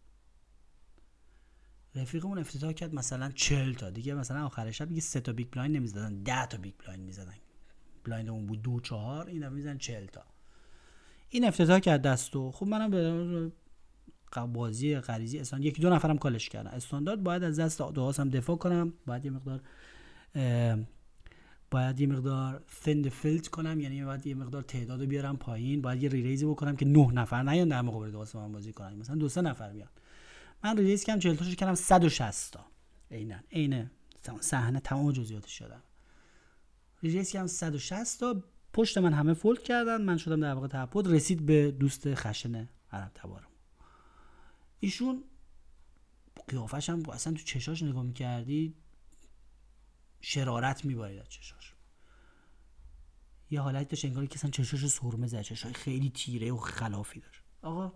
رفیقمون 1.95 2.39
افتتاح 2.39 2.71
کرد 2.71 2.95
مثلا 2.95 3.31
چل 3.31 3.74
تا. 3.74 3.89
دیگه 3.89 4.13
مثلا 4.13 4.45
آخر 4.45 4.71
شب 4.71 4.88
دیگه 4.88 5.01
سه 5.01 5.19
تا 5.19 5.33
big 5.33 5.50
blind 5.50 5.75
نمی‌زدن. 5.75 6.24
ده 6.24 6.45
تا 6.45 6.57
big 6.57 6.74
blind 6.77 7.03
می‌زدن. 7.03 7.36
blind 8.03 8.30
مون 8.30 8.45
بود 8.46 8.62
دو 8.62 8.79
چهار 8.79 9.27
این 9.27 9.39
دفعه 9.39 9.50
می‌زنن 9.50 9.77
چل 9.77 10.06
تا. 10.06 10.24
این 11.29 11.46
افتتاح 11.46 11.79
کرد 11.79 12.01
دستو 12.01 12.51
خب 12.51 12.68
منم 12.68 12.89
به 12.91 13.51
بازی 14.53 14.96
غریزی 14.96 15.39
استان 15.39 15.63
یکی 15.63 15.82
دو 15.82 15.89
نفرم 15.89 16.18
کالش 16.18 16.50
کردن. 16.50 16.70
استاندارد 16.70 17.24
باید 17.24 17.44
از 17.44 17.60
دست 17.60 17.82
هم 17.82 18.29
دفاع 18.29 18.58
کنم 18.58 18.94
باید 19.06 19.25
یه 19.25 19.32
مقدار 19.32 19.62
باید 21.72 22.00
یه 22.00 22.08
مقدار 22.08 22.63
فند 22.68 23.10
فیلت 23.10 23.48
کنم 23.48 23.79
یعنی 23.79 24.03
باید 24.03 24.27
یه 24.27 24.36
مقدار 24.36 24.62
تعداد 24.62 25.06
بیارم 25.06 25.38
پایین 25.38 25.82
باید 25.82 26.03
یه 26.03 26.10
ریریزی 26.10 26.46
بکنم 26.46 26.75
که 26.75 26.86
نه 26.86 27.12
نفر 27.13 27.44
نیان 27.44 27.68
در 27.68 27.82
مقابل 27.82 28.12
دوست 28.12 28.36
من 28.36 28.51
بازی 28.51 28.74
کنن. 28.74 28.94
مثلا 28.98 29.15
دو 29.15 29.29
سه 29.29 29.41
نفر 29.41 29.74
بیان. 29.74 29.89
من 30.63 30.77
ریلیز 30.77 31.03
کردم 31.03 31.20
40 31.20 31.36
تاشو 31.36 31.56
کردم 31.56 31.75
160 31.75 32.53
تا. 32.53 32.65
عینا. 33.12 33.36
عین 33.51 33.89
صحنه 34.39 34.79
تمام 34.79 35.12
جزئیاتش 35.12 35.58
شدم. 35.58 35.82
ریلیز 37.03 37.32
کردم 37.32 37.48
160 37.48 38.20
تا 38.20 38.44
پشت 38.74 38.98
من 38.98 39.13
همه 39.13 39.34
فولد 39.34 39.63
کردن. 39.63 40.01
من 40.01 40.18
شدم 40.18 40.41
در 40.41 40.53
واقع 40.53 40.68
تپود 40.68 41.08
رسید 41.08 41.46
به 41.46 41.72
دوست 41.72 42.15
خشن 42.15 42.70
عرب 42.91 43.12
تبارم. 43.15 43.48
ایشون 44.79 45.24
قیافش 46.48 46.89
هم 46.89 47.10
اصلا 47.10 47.34
تو 47.34 47.44
چشاش 47.44 47.84
نگاه 47.84 48.03
می‌کردی 48.03 48.75
شرارت 50.22 50.86
میبارید 50.86 51.20
از 51.20 51.29
چشاش. 51.29 51.74
یه 53.50 53.62
حالت 53.62 53.88
داشت 53.88 54.06
انگاری 54.06 54.27
که 54.27 54.36
اصلا 54.36 54.51
چشاش 54.51 54.88
سرمه 54.88 55.27
زد. 55.27 55.41
چشاش 55.41 55.74
خیلی 55.74 56.10
تیره 56.10 56.51
و 56.51 56.58
خلافی 56.58 57.20
داشت. 57.20 57.41
آقا 57.62 57.94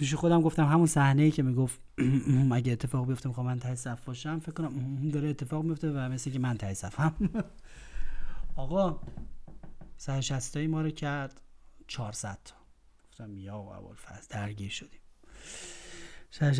پیش 0.00 0.14
خودم 0.14 0.40
گفتم 0.42 0.66
همون 0.66 0.86
صحنه 0.86 1.22
ای 1.22 1.30
که 1.30 1.42
می‌گفت 1.42 1.80
اگه 2.52 2.72
اتفاق 2.72 3.06
بیفته 3.06 3.28
می‌خوام 3.28 3.46
من 3.46 3.58
ته 3.58 3.74
صف 3.74 4.04
باشم 4.04 4.38
فکر 4.38 4.52
کنم 4.52 5.10
داره 5.10 5.28
اتفاق 5.28 5.64
میفته 5.64 5.90
و 5.90 5.98
مثل 5.98 6.30
که 6.30 6.38
من 6.38 6.56
ته 6.56 6.74
صفم. 6.74 7.14
آقا 8.56 9.00
سر 9.96 10.66
ما 10.66 10.82
رو 10.82 10.90
کرد 10.90 11.40
400 11.86 12.38
تا. 12.44 12.54
گفتم 13.08 13.38
یا 13.38 13.56
اول 13.56 13.94
فاز 13.94 14.28
درگیر 14.28 14.70
شدیم. 14.70 15.00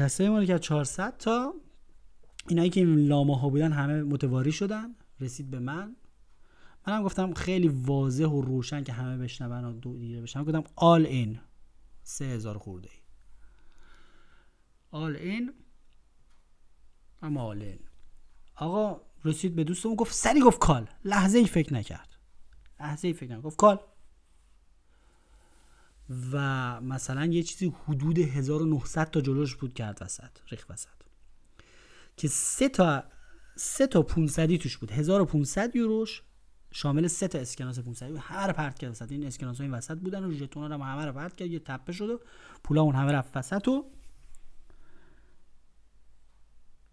سر 0.09 0.29
ما 0.29 0.39
رو 0.39 0.45
کرد 0.45 0.61
400 0.61 1.17
تا. 1.17 1.55
اینایی 2.49 2.71
که 2.71 2.81
این 2.81 2.95
لامه 2.95 3.39
ها 3.39 3.49
بودن 3.49 3.73
همه 3.73 4.03
متواری 4.03 4.53
شدن. 4.53 4.95
رسید 5.21 5.51
به 5.51 5.59
من. 5.59 5.97
منم 6.87 7.03
گفتم 7.03 7.35
خیلی 7.35 7.69
واضح 7.69 8.27
و 8.27 8.41
روشن 8.41 8.85
که 8.85 8.93
همه 8.93 9.19
بشنون 9.19 9.65
و 9.65 9.73
دو 9.73 9.97
دیگه 9.97 10.21
بشنون. 10.21 10.45
گفتم 10.45 10.65
آل 10.77 11.07
این 11.07 11.39
سه 12.03 12.25
هزار 12.25 12.59
خورده 12.59 12.89
ای. 12.93 13.00
آل 14.91 15.17
این 15.17 15.53
اما 17.23 17.43
آل 17.43 17.63
این. 17.63 17.79
آقا 18.57 19.01
رسید 19.25 19.57
به 19.57 19.65
دوستمون 19.65 19.97
گفت 19.97 20.15
سری 20.15 20.41
گفت 20.41 20.59
کال. 20.59 20.89
لحظه 21.05 21.39
ای 21.39 21.47
فکر 21.47 21.75
نکرد. 21.75 22.17
لحظه 22.81 23.09
ای 23.09 23.15
فکر 23.15 23.27
نکرد. 23.27 23.43
گفت 23.43 23.57
کال. 23.57 23.81
و 26.33 26.81
مثلا 26.81 27.27
یه 27.27 27.43
چیزی 27.43 27.75
حدود 27.87 28.19
1900 28.19 29.11
تا 29.11 29.21
جلوش 29.21 29.57
بود 29.57 29.75
کرد 29.75 29.99
وسط 30.01 30.31
ریخ 30.49 30.67
وسط. 30.71 30.89
که 32.17 32.29
سه 32.29 32.69
تا 32.69 33.05
سه 33.57 33.87
تا 33.87 34.03
500 34.03 34.57
توش 34.57 34.77
بود. 34.77 34.91
1500 34.91 35.77
یوروش 35.77 36.23
شامل 36.73 37.07
سه 37.07 37.29
تا 37.29 37.39
اسکناس 37.39 37.79
500 37.79 38.17
همه 38.17 38.47
رو 38.47 38.53
پرت 38.53 38.79
کرد 38.79 38.91
وسط 38.91 39.13
این 39.13 39.27
اسکناس 39.27 39.59
ها 39.59 39.65
این 39.65 39.75
وسط 39.75 39.99
بودن 39.99 40.25
و 40.25 40.33
ژتونا 40.33 40.77
رو 40.77 40.83
همه 40.83 41.05
رو 41.05 41.13
پرت 41.13 41.37
کرد 41.37 41.49
یه 41.49 41.59
تپه 41.59 41.93
شد 41.93 42.11
و 42.11 42.21
پولا 42.65 42.83
اون 42.83 42.95
همه 42.95 43.13
رفت 43.13 43.37
وسط 43.37 43.69
و 43.69 43.85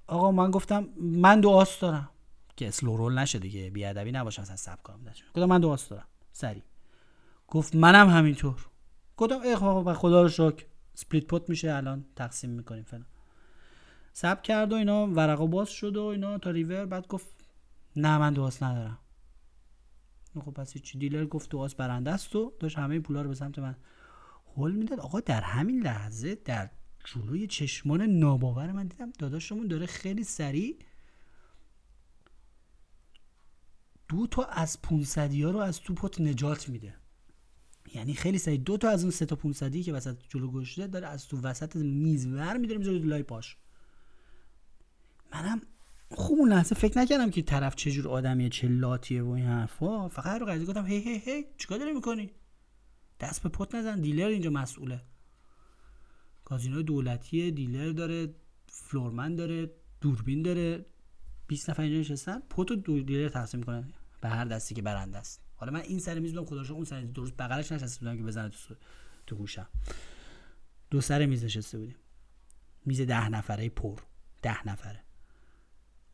آقا 0.08 0.32
من 0.32 0.52
گفتم 0.52 0.90
من 0.98 1.42
دو 1.42 1.50
آس 1.50 1.80
دارم. 1.80 2.10
که 2.56 2.68
slow 2.68 2.98
roll 2.98 3.18
نشه 3.20 3.40
دیگه 3.40 3.70
بیادبی 3.70 4.12
نباشه 4.12 4.42
مثلا 4.42 4.56
صبر 4.56 4.84
کنم 4.84 5.00
گفتم 5.36 5.46
من 5.46 5.60
دو 5.60 5.70
آس 5.70 5.90
دارم. 5.90 6.08
سری. 6.32 6.64
گفت 7.48 7.76
منم 7.76 8.10
همینطور. 8.10 8.66
گفتم 9.18 9.42
ای 9.42 9.56
خب 9.56 9.94
خدا 9.94 10.22
رو 10.22 10.30
شکر. 10.30 10.66
split 10.94 11.26
pot 11.26 11.50
میشه 11.50 11.74
الان 11.74 12.06
تقسیم 12.16 12.50
می‌کنیم 12.50 12.84
فلان. 12.84 13.06
صبر 14.14 14.42
کرد 14.42 14.74
و 14.74 14.76
اینا 14.76 15.08
ورقا 15.08 15.46
باز 15.46 15.70
شد 15.70 15.98
و 15.98 16.04
اینا 16.04 16.38
تا 16.38 16.50
ریور. 16.50 16.86
بعد 16.86 17.08
گفت 17.08 17.28
نه 17.96 18.18
من 18.18 18.34
دو 18.34 18.49
آس 18.49 18.64
ندارم. 18.64 18.98
خب 20.46 20.52
پس 20.52 20.78
چی 20.78 20.98
dealer 20.98 21.26
گفت 21.26 21.50
دو 21.50 21.63
آس 21.63 21.76
برنده 21.76 22.12
است 22.12 22.36
و 22.36 22.54
داشت 22.60 22.78
همه 22.78 23.00
پولا 23.00 23.22
رو 23.22 23.30
به 23.30 23.36
سمت 23.36 23.60
من 23.60 23.76
هول 24.56 24.72
می‌داد. 24.72 25.00
آقا 25.00 25.20
در 25.20 25.42
همین 25.42 25.84
لحظه 25.84 26.36
در 26.36 26.70
جلوی 27.08 27.48
چشمان 27.48 28.02
ناباور 28.02 28.72
من 28.72 28.88
دیدم. 28.88 29.12
داداشمون 29.20 29.68
داره 29.68 29.86
خیلی 29.86 30.24
سریع 30.24 30.78
دو 34.08 34.28
تا 34.28 34.44
از 34.44 34.82
500 34.82 35.34
ها 35.34 35.52
رو 35.52 35.60
از 35.60 35.80
تو 35.80 35.94
پت 35.94 36.22
نجات 36.22 36.70
میده. 36.70 36.96
یعنی 37.94 38.14
خیلی 38.14 38.38
سریع. 38.38 38.58
دو 38.58 38.78
تا 38.78 38.90
از 38.90 39.02
اون 39.02 39.12
سه 39.12 39.26
تا 39.26 39.36
500 39.36 39.76
که 39.76 39.94
وسط 39.94 40.18
جلو 40.30 40.52
گشته 40.52 40.88
داره 40.88 41.08
از 41.08 41.28
تو 41.28 41.42
وسط 41.42 41.76
میز 41.76 42.26
ور 42.28 42.58
میداره 42.58 42.80
می‌ذاره 42.80 42.98
لای 42.98 43.24
پاش. 43.24 43.58
منم 45.34 45.62
خوب 46.12 46.40
اون 46.40 46.50
لحظه 46.50 46.76
فکر 46.76 47.00
نکردم 47.00 47.30
که 47.30 47.42
طرف 47.42 47.76
چجور 47.76 48.08
آدمیه 48.08 48.50
چه 48.50 48.68
لاتیه 48.68 49.24
و 49.24 49.30
این 49.30 49.46
حرفا. 49.46 50.10
فقط 50.10 50.42
رو 50.42 50.46
قضیه 50.46 50.66
گفتم 50.66 50.86
هی 50.86 51.00
هی 51.00 51.18
هی 51.18 51.46
چیکار 51.58 51.78
داری 51.78 51.94
می‌کنی؟ 51.94 52.32
دست 53.20 53.44
به 53.44 53.50
پت 53.50 53.76
نزن 53.76 54.02
دیلر 54.02 54.28
اینجا 54.28 54.50
مسئوله. 54.50 55.02
کازینو 56.48 56.82
دولتی 56.82 57.52
دیلر 57.52 57.92
داره 57.92 58.36
فلورمن 58.68 59.36
داره 59.36 59.72
دوربین 60.02 60.42
داره. 60.42 60.86
20 61.48 61.70
نفر 61.70 61.84
اینجا 61.84 62.00
نشستن. 62.00 62.40
پت 62.40 62.72
و 62.72 62.76
دیلر 62.76 63.30
تقسیم 63.30 63.64
کنن 63.64 63.94
به 64.22 64.30
هر 64.30 64.46
دستی 64.46 64.76
که 64.76 64.82
برنده 64.82 65.18
است. 65.18 65.42
حالا 65.56 65.72
من 65.72 65.80
این 65.80 66.00
سر 66.00 66.20
میز 66.20 66.34
بودم 66.34 66.46
خدا 66.46 66.76
اون 66.76 66.86
سر 66.86 67.02
درست 67.02 67.34
بغلش 67.38 67.72
نشسته 67.72 68.00
بودم 68.00 68.18
که 68.18 68.24
بزنه 68.24 68.50
تو 68.50 68.76
تو 69.28 69.36
گوشم. 69.36 69.68
دو 70.92 71.02
سر 71.02 71.26
میز 71.26 71.44
نشسته 71.44 71.78
بودیم. 71.78 71.96
میز 72.86 73.02
ده 73.02 73.30
نفره 73.30 73.70
پر. 73.70 74.00
ده 74.42 74.68
نفره. 74.68 75.04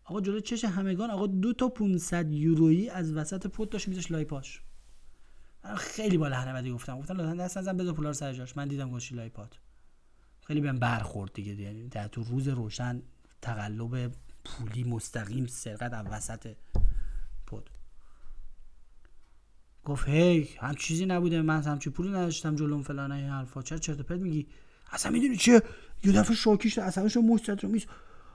آقا 0.03 0.21
جلو 0.21 0.39
چش 0.39 0.65
همگان 0.65 1.11
آقا 1.11 1.27
دو 1.27 1.53
تا 1.53 1.69
500 1.69 2.31
یورویی 2.31 2.89
از 2.89 3.13
وسط 3.13 3.47
پوت 3.47 3.69
داشت 3.69 3.87
میذاش 3.87 4.11
لای 4.11 4.25
پاش. 4.25 4.61
خیلی 5.77 6.17
بالا 6.17 6.35
هنبدی 6.35 6.71
گفتم. 6.71 6.99
گفتم 6.99 7.17
لطفا 7.17 7.35
دست 7.35 7.57
نزن 7.57 7.77
بذار 7.77 7.93
پولا 7.93 8.09
رو 8.09 8.13
سر 8.13 8.33
جاش. 8.33 8.57
من 8.57 8.67
دیدم 8.67 8.89
گوشی 8.89 9.15
لای 9.15 9.29
پات. 9.29 9.59
خیلی 10.47 10.61
بهم 10.61 10.79
برخورد 10.79 11.33
دیگه. 11.33 11.53
یعنی 11.53 11.87
در 11.87 12.07
تو 12.07 12.23
روز 12.23 12.47
روشن 12.47 13.01
تقلب 13.41 14.11
پولی 14.45 14.83
مستقیم 14.83 15.47
سرقت 15.47 15.93
از 15.93 16.05
وسط 16.11 16.55
پود 17.45 17.69
گفت 19.85 20.09
هی 20.09 20.49
هم 20.59 20.75
چیزی 20.75 21.05
نبوده. 21.05 21.41
من 21.41 21.63
هم 21.63 21.79
چی 21.79 21.89
پولی 21.89 22.09
نداشتم 22.09 22.55
جلوم 22.55 22.83
فلان 22.83 23.11
این 23.11 23.29
حرفا. 23.29 23.61
چرا 23.61 23.77
چرت 23.77 24.01
پرت 24.01 24.19
میگی؟ 24.19 24.47
اصلا 24.91 25.11
می‌دونی 25.11 25.37
چه 25.37 25.61
یه 26.03 26.11
دفعه 26.11 26.35
شوکیش 26.35 26.77
اصلا 26.77 27.21
مشت 27.21 27.49
رو 27.49 27.69
میز 27.69 27.85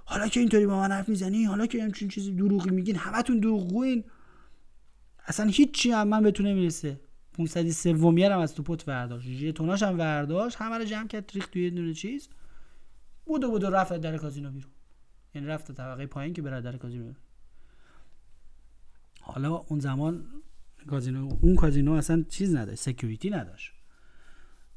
حالا 0.04 0.28
که 0.28 0.40
اینطوری 0.40 0.66
با 0.66 0.80
من 0.80 0.92
حرف 0.92 1.08
می‌زنی 1.08 1.44
حالا 1.44 1.66
که 1.66 1.84
همچین 1.84 2.08
چیزی 2.08 2.32
دروغی 2.32 2.70
میگین 2.70 2.96
همتون 2.96 3.40
دروغگوین. 3.40 4.04
اصلا 5.26 5.46
هیچی 5.46 5.90
هم 5.90 6.08
من 6.08 6.22
بهتون 6.22 6.46
نمی‌رسه. 6.46 7.00
500 7.38 7.70
سومی 7.70 8.24
هم 8.24 8.38
از 8.38 8.54
تو 8.54 8.62
پت 8.62 8.84
برداشت 8.84 9.28
ژتوناش 9.28 9.82
هم 9.82 9.96
برداشت 9.96 10.56
همه 10.56 10.78
رو 10.78 10.84
جمع 10.84 11.08
کرد 11.08 11.30
ریخت 11.34 11.50
توی 11.50 11.70
دونه 11.70 11.94
چیز. 11.94 12.28
بودو 13.24 13.50
بودو 13.50 13.70
رفت 13.70 13.92
در 13.92 14.16
کازینو 14.16 14.50
بیرون. 14.50 14.70
یعنی 15.34 15.46
رفت 15.46 15.72
طبقه 15.72 16.06
پایین 16.06 16.34
که 16.34 16.42
برادر 16.42 16.76
کازینو 16.76 17.12
حالا 19.20 19.54
اون 19.54 19.80
زمان 19.80 20.26
کازینو 20.86 21.38
اون 21.40 21.56
کازینو 21.56 21.92
اصلا 21.92 22.24
چیز 22.28 22.54
نداشت 22.54 22.80
سکیوریتی 22.80 23.30
نداشت. 23.30 23.72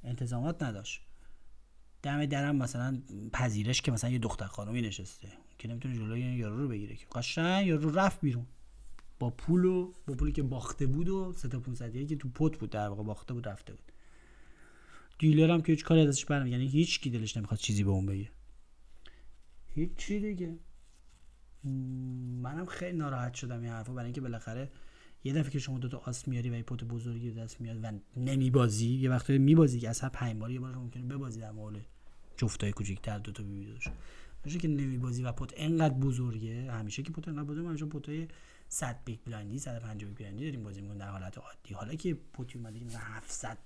انتظامات 0.03 0.63
نداشت. 0.63 1.01
دم 2.03 2.25
درم 2.25 2.55
مثلا 2.55 3.01
پذیرش 3.33 3.81
که 3.81 3.91
مثلا 3.91 4.09
یه 4.09 4.19
دختر 4.19 4.45
خانومی 4.45 4.81
نشسته. 4.81 5.27
که 5.57 5.67
نمی‌تونه 5.67 5.95
جلوی 5.95 6.21
یارو 6.21 6.57
رو 6.57 6.67
بگیره 6.67 6.95
که. 6.95 7.05
قشنگ 7.11 7.67
یارو 7.67 7.91
رفت 7.91 8.21
بیرون. 8.21 8.45
با 9.21 9.29
پول 9.29 9.65
و 9.65 9.93
با 10.07 10.13
پولی 10.13 10.31
که 10.31 10.43
باخته 10.43 10.85
بود 10.87 11.09
و 11.09 11.33
سه 11.33 11.47
تا 11.47 11.59
500 11.59 12.07
که 12.07 12.15
تو 12.15 12.29
پت 12.29 12.57
بود 12.57 12.69
در 12.69 12.87
واقع 12.87 13.03
باخته 13.03 13.33
بود 13.33 13.47
رفته 13.47 13.73
بود. 13.73 13.91
دیلر 15.19 15.51
هم 15.51 15.61
که 15.61 15.71
هیچ 15.71 15.83
کاری 15.83 16.07
ازش 16.07 16.25
برنمیاد 16.25 16.59
یعنی 16.59 16.71
هیچ 16.71 17.01
کی 17.01 17.09
دلش 17.09 17.37
نمی‌خواد 17.37 17.59
چیزی 17.59 17.83
به 17.83 17.89
اون 17.89 18.05
بگه. 18.05 18.29
هیچ 19.67 19.89
چی 19.97 20.19
دیگه. 20.19 20.57
منم 22.41 22.65
خیلی 22.65 22.97
ناراحت 22.97 23.33
شدم 23.33 23.61
این 23.61 23.71
حرفا 23.71 23.93
برای 23.93 24.05
اینکه 24.05 24.21
بالاخره 24.21 24.71
یه 25.23 25.33
دفعه 25.33 25.51
که 25.51 25.59
شما 25.59 25.79
دوتا 25.79 25.97
آس 26.05 26.27
میاری 26.27 26.49
و 26.49 26.55
یه 26.55 26.63
پوت 26.63 26.83
بزرگی 26.83 27.31
دست 27.31 27.61
میاد 27.61 27.79
و 27.83 27.91
نمیبازی 28.17 28.89
یه 28.89 29.09
وقتی 29.09 29.37
میبازی 29.37 29.79
که 29.79 29.89
اصلا 29.89 30.09
پنج 30.09 30.37
بار 30.37 30.51
یه 30.51 30.59
بار 30.59 30.75
ممکنه 30.75 31.03
ببازی 31.03 31.39
در 31.39 31.51
مقابل 31.51 31.79
جفتای 32.37 32.71
کوچیک‌تر 32.71 33.19
دوتا 33.19 33.43
بیبی 33.43 33.73
باشه 34.43 34.59
که 34.59 34.67
نمیبازی 34.67 35.23
و 35.23 35.31
pot 35.31 35.53
انقدر 35.55 35.93
بزرگه. 35.93 36.71
همیشه 36.71 37.03
که 37.03 37.11
pot 37.11 37.27
انقدر 37.27 37.43
بزرگه. 37.43 37.69
همیشه 37.69 37.85
pot 37.85 38.17
ای 38.17 38.27
100 38.69 38.99
big 39.05 39.19
blind 39.25 39.53
ی 39.53 39.59
150 39.59 40.09
big 40.09 40.17
blind 40.17 40.40
ی 40.40 40.45
داریم 40.45 40.63
بازی 40.63 40.81
می‌کنیم 40.81 40.99
در 40.99 41.09
حالت 41.09 41.37
عادی. 41.37 41.73
حالا 41.73 41.95
که 41.95 42.13
pot 42.13 42.46
ی 42.46 42.57
اومده 42.57 42.79
که 42.79 42.97
700 42.97 43.57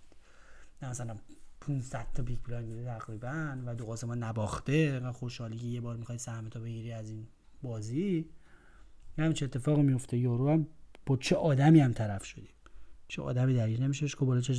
مثلا 0.82 1.16
500 1.62 2.08
تا 2.14 2.24
big 2.24 2.40
blind 2.48 2.86
تقریبا 2.86 3.58
و 3.66 3.76
دو 3.76 3.86
آسم 3.86 4.24
نباخته 4.24 5.12
خوشحالی 5.12 5.58
که 5.58 5.66
یه 5.66 5.82
بار 5.82 5.96
می‌خوای 5.96 6.18
سهم 6.18 6.50
تا 6.50 6.60
بگیری 6.60 6.92
از 6.92 7.10
این 7.10 7.28
بازی 7.62 8.30
همین 9.18 9.34
چه 9.34 9.46
اتفاقی 9.46 9.82
میفته 9.82 10.18
یارو 10.18 10.50
هم 10.50 10.68
با 11.06 11.18
چه 11.18 11.36
آدمی 11.36 11.80
هم 11.80 11.94
طرف 11.94 12.26
شدیم؟ 12.26 12.54
چه 13.08 13.22
آدمی 13.22 13.54
درگیر 13.54 13.82
نمیشه 13.82 14.08
که 14.08 14.26
بالا 14.26 14.42
چش 14.42 14.58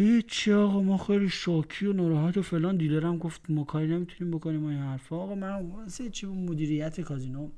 هیچ 0.00 0.48
آقا 0.48 0.82
ما 0.82 0.98
خیلی 0.98 1.28
شاکی 1.28 1.86
و 1.86 1.92
ناراحت 1.92 2.36
و 2.36 2.42
فلان 2.42 2.76
دیلرم 2.76 3.18
گفت 3.18 3.40
ما 3.48 3.64
کاری 3.64 3.86
نمی‌تونیم 3.86 4.36
بکنیم 4.36 4.64
این 4.64 4.78
حرفا. 4.78 5.16
آقا 5.16 5.34
من 5.34 5.70
واسه 5.70 6.10
چی 6.10 6.26
مدیریت 6.26 7.00
کازینو 7.00 7.48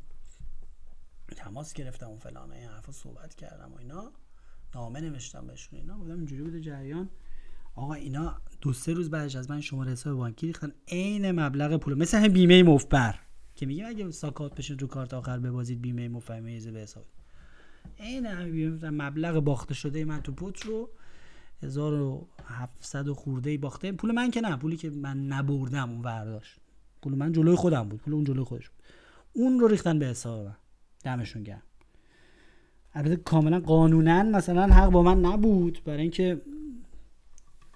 تماس 1.37 1.73
گرفتم 1.73 2.11
و 2.11 2.17
فلان 2.17 2.53
این 2.53 2.69
حرفا 2.69 2.93
صحبت 2.93 3.35
کردم 3.35 3.73
و 3.73 3.79
اینا؟ 3.79 4.13
نامه 4.75 5.01
نوشتم 5.01 5.47
بهشون 5.47 5.79
اینا. 5.79 5.97
بودم 5.97 6.17
اینجوری 6.17 6.43
بوده 6.43 6.61
جریان. 6.61 7.09
آقا 7.75 7.95
اینا 7.95 8.37
دو 8.61 8.73
سه 8.73 8.93
روز 8.93 9.11
بعدش 9.11 9.37
از 9.37 9.51
من 9.51 9.61
شماره 9.61 9.93
حساب 9.93 10.17
بانکی 10.17 10.47
ریختن. 10.47 10.73
عین 10.89 11.33
مبلغ 11.33 11.77
پول. 11.77 11.95
مثل 11.95 12.19
همین 12.19 12.33
بیمه 12.33 12.63
مفبر. 12.63 13.19
که 13.55 13.67
میگه 13.67 13.87
اگه 13.87 14.11
ساکات 14.11 14.55
بشین 14.55 14.79
رو 14.79 14.87
کارت 14.87 15.15
آخر 15.15 15.39
ببازید 15.39 15.81
بیمه 15.81 16.09
مفهمه 16.09 16.71
به 16.71 16.81
حساب. 16.81 17.07
عین 17.99 18.27
همین 18.27 18.89
مبلغ 18.89 19.45
باخته 19.45 19.75
شده 19.75 20.05
من 20.05 20.23
تو 20.23 20.33
پوت 20.33 20.61
رو 20.61 20.91
1700 21.63 23.09
خورده 23.09 23.51
ای 23.51 23.59
باخته. 23.59 23.93
پول 23.93 24.13
من 24.13 24.31
که 24.31 24.41
نه 24.41 24.57
پولی 24.57 24.77
که 24.77 24.91
من 24.91 25.27
نبردم 25.27 25.91
اون 25.91 26.03
برداشت 26.03 26.57
پول 27.03 27.15
من 27.15 27.33
جلوی 27.33 27.57
خودم 27.57 27.89
بود 27.89 28.01
پول 28.01 28.15
اون 28.15 28.25
جلوی 28.25 28.45
خودش 28.45 28.69
بود. 28.69 28.79
اون 29.33 29.61
رو 29.61 29.69
ریختن 29.69 29.99
به 29.99 30.07
حساب 30.07 30.47
من. 30.47 30.57
دمشون 31.05 31.43
گرم. 31.43 31.63
البته 32.95 33.17
کاملا 33.17 33.61
قانونا 33.61 34.23
مثلا 34.23 34.75
حق 34.75 34.91
با 34.91 35.03
من 35.03 35.21
نبود. 35.21 35.83
برای 35.85 36.01
اینکه 36.01 36.43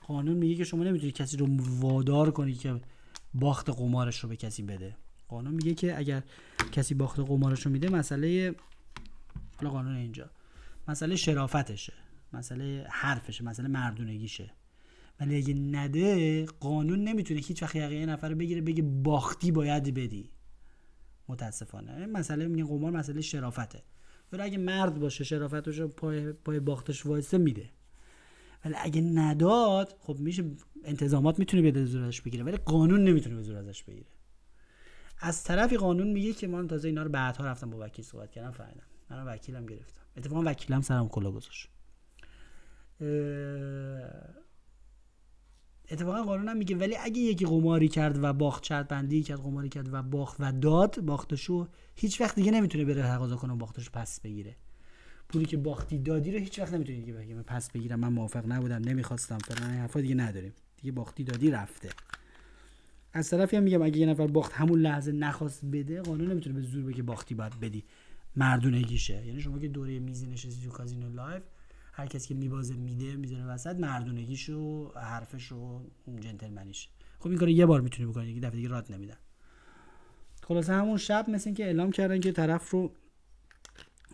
قانون 0.07 0.37
میگه 0.37 0.55
که 0.55 0.65
شما 0.65 0.85
نمی‌تونید 0.85 1.15
کسی 1.15 1.37
رو 1.37 1.47
وادار 1.61 2.31
کنی 2.31 2.55
که 2.55 2.81
باخت 3.35 3.71
قمارش 3.71 4.19
رو 4.21 4.29
به 4.29 4.37
کسی 4.37 4.63
بده. 4.63 4.97
قانون 5.29 5.55
میگه 5.55 5.75
که 5.75 5.99
اگر 5.99 6.23
کسی 6.73 6.95
باخت 6.95 7.21
قمارش 7.21 7.67
رو 7.67 7.73
میده 7.73 7.89
مسئله 7.89 8.55
قانون 9.63 9.97
اینجا. 9.97 10.31
مسئله 10.89 11.17
شرافتشه. 11.17 11.93
مسئله 12.37 12.87
حرفشه 12.91 13.45
مسئله 13.45 13.69
مردونگیشه. 13.69 14.51
ولی 15.21 15.37
اگه 15.37 15.55
نده 15.55 16.45
قانون 16.47 17.05
نمی‌تونه 17.05 17.41
هیچ 17.41 17.63
وقت 17.63 17.77
یه 17.77 18.07
نفر 18.07 18.35
بگیره 18.35 18.61
بگه 18.61 18.83
باختی 18.83 19.53
باید 19.53 19.95
بدی. 19.95 20.31
متاسفانه. 21.29 22.07
مسئله 22.07 22.47
میگه 22.47 22.65
قمار 22.65 22.93
مسئله 22.93 23.21
شرافته. 23.21 23.83
ولی 24.33 24.43
اگه 24.43 24.59
مرد 24.59 25.01
باشه 25.01 25.25
شرافتش 25.25 25.81
پای 25.81 26.33
پای 26.33 26.61
باختش 26.61 27.07
وایسه 27.07 27.39
میده. 27.39 27.71
ولی 28.65 28.75
اگه 28.79 29.01
نداد 29.01 29.97
خب 30.01 30.17
میشه 30.19 30.45
انتظامات 30.85 31.39
می‌تونه 31.39 31.71
به 31.71 31.85
زور 31.85 32.03
ازش 32.03 32.21
بگیره 32.21 32.45
ولی 32.45 32.57
قانون 32.57 33.05
نمی‌تونه 33.05 33.37
به 33.37 33.43
زور 33.43 33.57
ازش 33.57 33.83
بگیره. 33.83 34.07
از 35.21 35.45
طرفی 35.45 35.77
قانون 35.77 36.13
میگه 36.13 36.33
که 36.33 36.47
من 36.47 36.69
تازه 36.69 36.89
اینا 36.89 37.03
رو 37.03 37.11
بعدها 37.11 37.45
رفتم 37.45 37.71
با 37.71 37.79
وکیل 37.81 38.05
صحبت 38.05 38.31
کردم 38.31 38.51
فهمیدم. 38.51 38.87
من 39.11 39.25
وکیلم 39.25 39.67
گرفتم. 39.67 40.03
اتفاقا 40.17 40.43
وکیلم 40.51 40.81
سرم 40.81 41.09
کلا 41.09 41.31
گذاشت. 41.31 41.69
اتفاقا 45.91 46.23
قانون 46.23 46.49
هم 46.49 46.57
میگه 46.57 46.77
ولی 46.77 46.97
اگه 46.97 47.21
یکی 47.21 47.45
قماری 47.45 47.89
کرد 47.89 48.25
و 48.25 48.33
باخت 48.33 48.65
شرط 48.65 48.89
بندی 48.89 49.23
کرد 49.23 49.41
قماری 49.41 49.69
کرد 49.69 49.95
و 49.95 50.03
باخت 50.03 50.37
و 50.41 50.53
داد 50.53 51.01
باختشو 51.01 51.69
هیچ 51.95 52.21
وقت 52.21 52.35
دیگه 52.35 52.51
نمی‌تونه 52.51 52.85
بره 52.85 53.03
تقاضا 53.03 53.37
کنه 53.37 53.55
باختشو 53.55 53.91
پس 53.93 54.21
بگیره. 54.21 54.57
پولی 55.29 55.45
که 55.45 55.57
باختی 55.57 55.99
دادی 55.99 56.33
رو 56.33 56.39
هیچ 56.39 56.59
وقت 56.59 56.75
نمی‌تونی 56.75 57.01
دیگه 57.01 57.13
بگی 57.13 57.35
پس 57.35 57.71
بگیرم 57.71 58.01
من 58.01 58.09
موافق 58.09 58.47
نبودم 58.47 58.83
نمی‌خواستم 58.85 59.39
فلان 59.39 59.71
حرفا 59.71 60.01
دیگه 60.01 60.15
نداریم. 60.15 60.53
دیگه 60.77 60.93
باختی 60.93 61.25
دادی 61.25 61.51
رفته. 61.51 61.89
از 63.13 63.31
طرفی 63.31 63.57
هم 63.57 63.63
میگم 63.63 63.83
اگه 63.83 63.99
یه 63.99 64.07
نفر 64.07 64.27
باخت 64.27 64.53
همون 64.53 64.81
لحظه 64.81 65.13
نخواست 65.13 65.65
بده 65.65 66.03
قانون 66.03 66.31
نمی‌تونه 66.31 66.55
به 66.55 66.63
زور 66.63 66.85
بگه 66.85 67.03
باختی 67.03 67.35
باید 67.35 67.61
بدی. 67.61 67.85
مردونگیشه. 68.37 69.27
یعنی 69.27 69.41
شما 69.41 69.59
که 69.59 69.69
دور 69.69 69.99
میزی 69.99 70.27
نشستی 70.27 70.65
تو 70.65 70.71
کازینو 70.71 71.11
live 71.11 71.43
هر 71.97 72.07
کسی 72.07 72.29
که 72.29 72.35
میبازه 72.35 72.77
میده 72.77 73.17
می‌ذاره 73.17 73.45
وسط 73.45 73.77
مردونگیش 73.77 74.49
و 74.51 74.93
حرفش 74.97 75.53
و 75.53 75.81
جنتلمنیش. 76.21 76.89
خب 77.19 77.29
این 77.29 77.39
کارو 77.39 77.51
یه 77.51 77.67
بار 77.67 77.81
می‌تونی 77.81 78.09
بکنی 78.09 78.27
دیگه 78.27 78.41
دفعه 78.41 78.57
دیگه 78.57 78.69
رات 78.69 78.91
نمیدن. 78.91 79.17
خلاصه 80.43 80.73
همون 80.73 80.97
شب 80.97 81.31
مثل 81.31 81.49
اینکه 81.49 81.65
اعلام 81.65 81.91
کردن 81.91 82.21
که 82.21 82.33
طرف 82.33 82.71
رو 82.71 82.93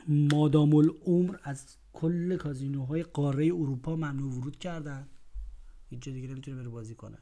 مادام 0.08 0.74
العمر 0.74 1.36
از 1.42 1.76
کل 1.92 2.36
کازینوهای 2.36 3.02
قاره 3.02 3.46
اروپا 3.46 3.96
ممنوع 3.96 4.32
ورود 4.32 4.58
کردن. 4.58 5.08
هیچ 5.90 6.08
دیگه 6.08 6.28
نمی‌تونه 6.28 6.56
بره 6.56 6.68
بازی 6.68 6.94
کنه 6.94 7.18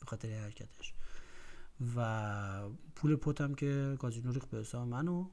به 0.00 0.06
خاطر 0.06 0.28
حرکتش. 0.28 0.94
و 1.96 2.68
پول 2.94 3.16
پتم 3.16 3.54
که 3.54 3.96
کازینو 3.98 4.32
ریخت 4.32 4.50
به 4.50 4.58
حساب 4.58 4.88
منو. 4.88 5.30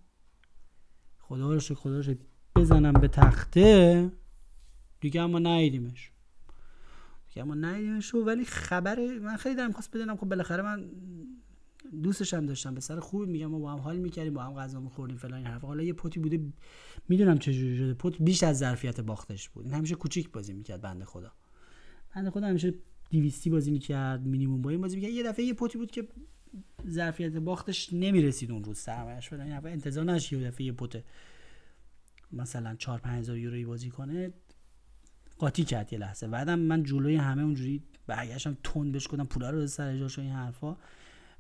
خدا 1.20 1.54
رو 1.54 1.60
خدا 1.60 2.00
رو 2.00 2.14
بزنم 2.56 2.94
به 2.94 3.08
تخته. 3.08 4.12
دیگه 5.02 5.22
اما 5.22 5.40
ندیدیمش. 5.40 6.12
دیگه 7.28 7.42
اما 7.42 7.56
ندیدیمش 7.56 8.16
ولی 8.16 8.46
خبر 8.46 9.20
من 9.20 9.36
خیلی 9.36 9.56
دارم 9.56 9.72
خواست 9.72 9.92
بدونم. 9.92 10.18
خب 10.18 10.30
بالاخره 10.30 10.64
من 10.64 10.86
دوستش 12.04 12.34
هم 12.34 12.46
داشتم 12.46 12.74
به 12.76 12.82
سر 12.82 13.00
خوبی 13.00 13.26
میگم 13.26 13.46
ما 13.46 13.60
با 13.60 13.72
هم 13.72 13.80
حال 13.80 13.98
می‌کردیم 13.98 14.34
با 14.34 14.44
هم 14.44 14.54
غذا 14.54 14.80
میخوردیم 14.80 15.18
فلان 15.18 15.44
حرف 15.44 15.62
حالا 15.62 15.84
یه 15.84 15.94
پوتی 15.94 16.20
بوده 16.20 16.40
می‌دونم 17.10 17.38
چه 17.38 17.54
جوری 17.54 17.78
شده. 17.78 17.94
پوت 17.94 18.22
بیش 18.22 18.44
از 18.44 18.58
ظرفیت 18.58 19.02
باختش 19.02 19.50
بود. 19.50 19.66
این 19.66 19.74
همیشه 19.74 19.96
کوچیک 19.96 20.32
بازی 20.32 20.54
می‌کرد 20.54 20.82
بنده 20.82 21.06
خدا. 21.06 21.32
بنده 22.16 22.30
خدا 22.30 22.48
همیشه 22.48 22.74
دیویستی 23.10 23.50
بازی 23.50 23.72
می‌کرد 23.72 24.22
مینیمم 24.22 24.62
با 24.62 24.70
این 24.70 24.82
بازی 24.82 24.96
می‌کرد. 24.96 25.12
یه 25.12 25.24
دفعه 25.24 25.46
یه 25.46 25.54
پوتی 25.54 25.78
بود 25.78 25.92
که 25.92 26.08
ظرفیت 26.88 27.38
باختش 27.38 27.94
نمی‌رسید 27.94 28.52
اون 28.52 28.64
روز. 28.64 28.78
سرمایش 28.78 29.30
بدن 29.30 29.42
این 29.42 29.68
انتظار 29.74 30.06
نشه 30.06 30.38
یه 30.38 30.48
دفعه 30.48 30.66
یه 30.66 30.72
پوت 30.72 31.04
مثلا 32.32 32.76
4 32.76 33.00
5000 33.00 33.38
یورویی 33.38 33.66
بازی 33.66 33.90
کنه. 33.90 34.34
قاطی 35.40 35.64
کرد 35.64 35.94
یه 35.94 36.00
لحظه. 36.00 36.28
بعدم 36.28 36.60
من 36.60 36.84
جلوی 36.84 37.16
همه 37.16 37.44
اونجوری 37.44 37.84
برگشتم 38.08 38.58
تون 38.64 38.92
بهش 38.92 39.08
گفتم 39.08 39.26
پولا 39.26 39.50
رو 39.50 39.68
سر 39.68 39.98
جاش 39.98 40.20
این 40.20 40.32
حرفا. 40.32 40.78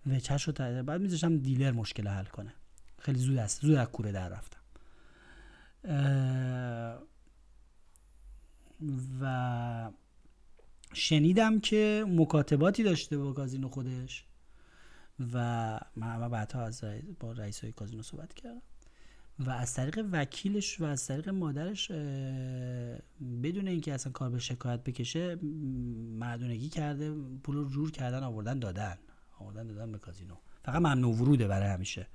وچش 0.08 0.44
رو 0.44 0.54
تایید 0.54 0.86
بعد 0.86 1.02
میذاشتم 1.02 1.38
دیلر 1.38 1.72
مشکل 1.72 2.08
حل 2.08 2.26
کنه. 2.26 2.54
خیلی 3.00 3.20
زود 3.20 3.38
است 3.38 3.62
زود 3.62 3.76
از 3.76 3.88
کوره 3.88 4.12
در 4.12 4.30
رفتم. 4.30 4.60
و 9.22 9.92
شنیدم 10.94 11.60
که 11.60 12.06
مکاتباتی 12.08 12.84
داشته 12.84 13.18
با 13.18 13.34
کازینو 13.34 13.70
خودش 13.70 14.26
و 15.34 15.38
من 15.96 16.30
بعدها 16.30 16.64
از 16.66 16.84
با 17.20 17.32
رئیس 17.32 17.64
های 17.64 17.72
کازینو 17.72 18.04
صحبت 18.04 18.34
کردم. 18.34 18.62
و 19.40 19.50
از 19.50 19.74
طریق 19.74 20.06
وکیلش 20.12 20.82
و 20.82 20.84
از 20.84 21.08
طریق 21.08 21.30
مادرش 21.30 21.92
بدون 23.44 23.68
اینکه 23.68 23.94
اصلا 23.94 24.12
کار 24.12 24.30
به 24.30 24.40
شکایت 24.40 24.84
بکشه 24.84 25.36
مردونگی 26.20 26.70
کرده 26.70 27.16
پول 27.44 27.56
رو 27.56 27.70
جور 27.70 27.92
کردن 27.92 28.24
آوردن 28.24 28.60
دادن. 28.60 28.98
آوردن 29.40 29.68
دادن 29.68 29.92
به 29.92 29.98
کازینو. 29.98 30.36
فقط 30.64 30.76
ممنوع 30.76 31.16
وروده 31.16 31.48
برای 31.48 31.70
همیشه 31.70 32.08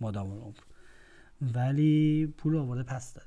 مادام 0.00 0.30
العمر 0.30 0.58
ولی 1.54 2.26
پول 2.26 2.56
آورده 2.56 2.82
پس 2.82 3.14
داده. 3.14 3.26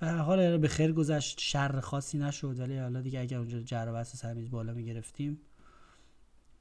و 0.00 0.22
حال 0.22 0.58
به 0.58 0.68
خیر 0.68 0.92
گذشت. 0.92 1.40
شر 1.40 1.80
خاصی 1.80 2.18
نشد. 2.18 2.60
ولی 2.60 2.78
حالا 2.78 3.00
دیگه 3.00 3.20
اگر 3.20 3.38
اونجا 3.38 3.60
جر 3.60 3.86
و 3.88 3.92
بحث 3.92 4.16
سرمیز 4.16 4.50
بالا 4.50 4.74
می‌گرفتیم 4.74 5.40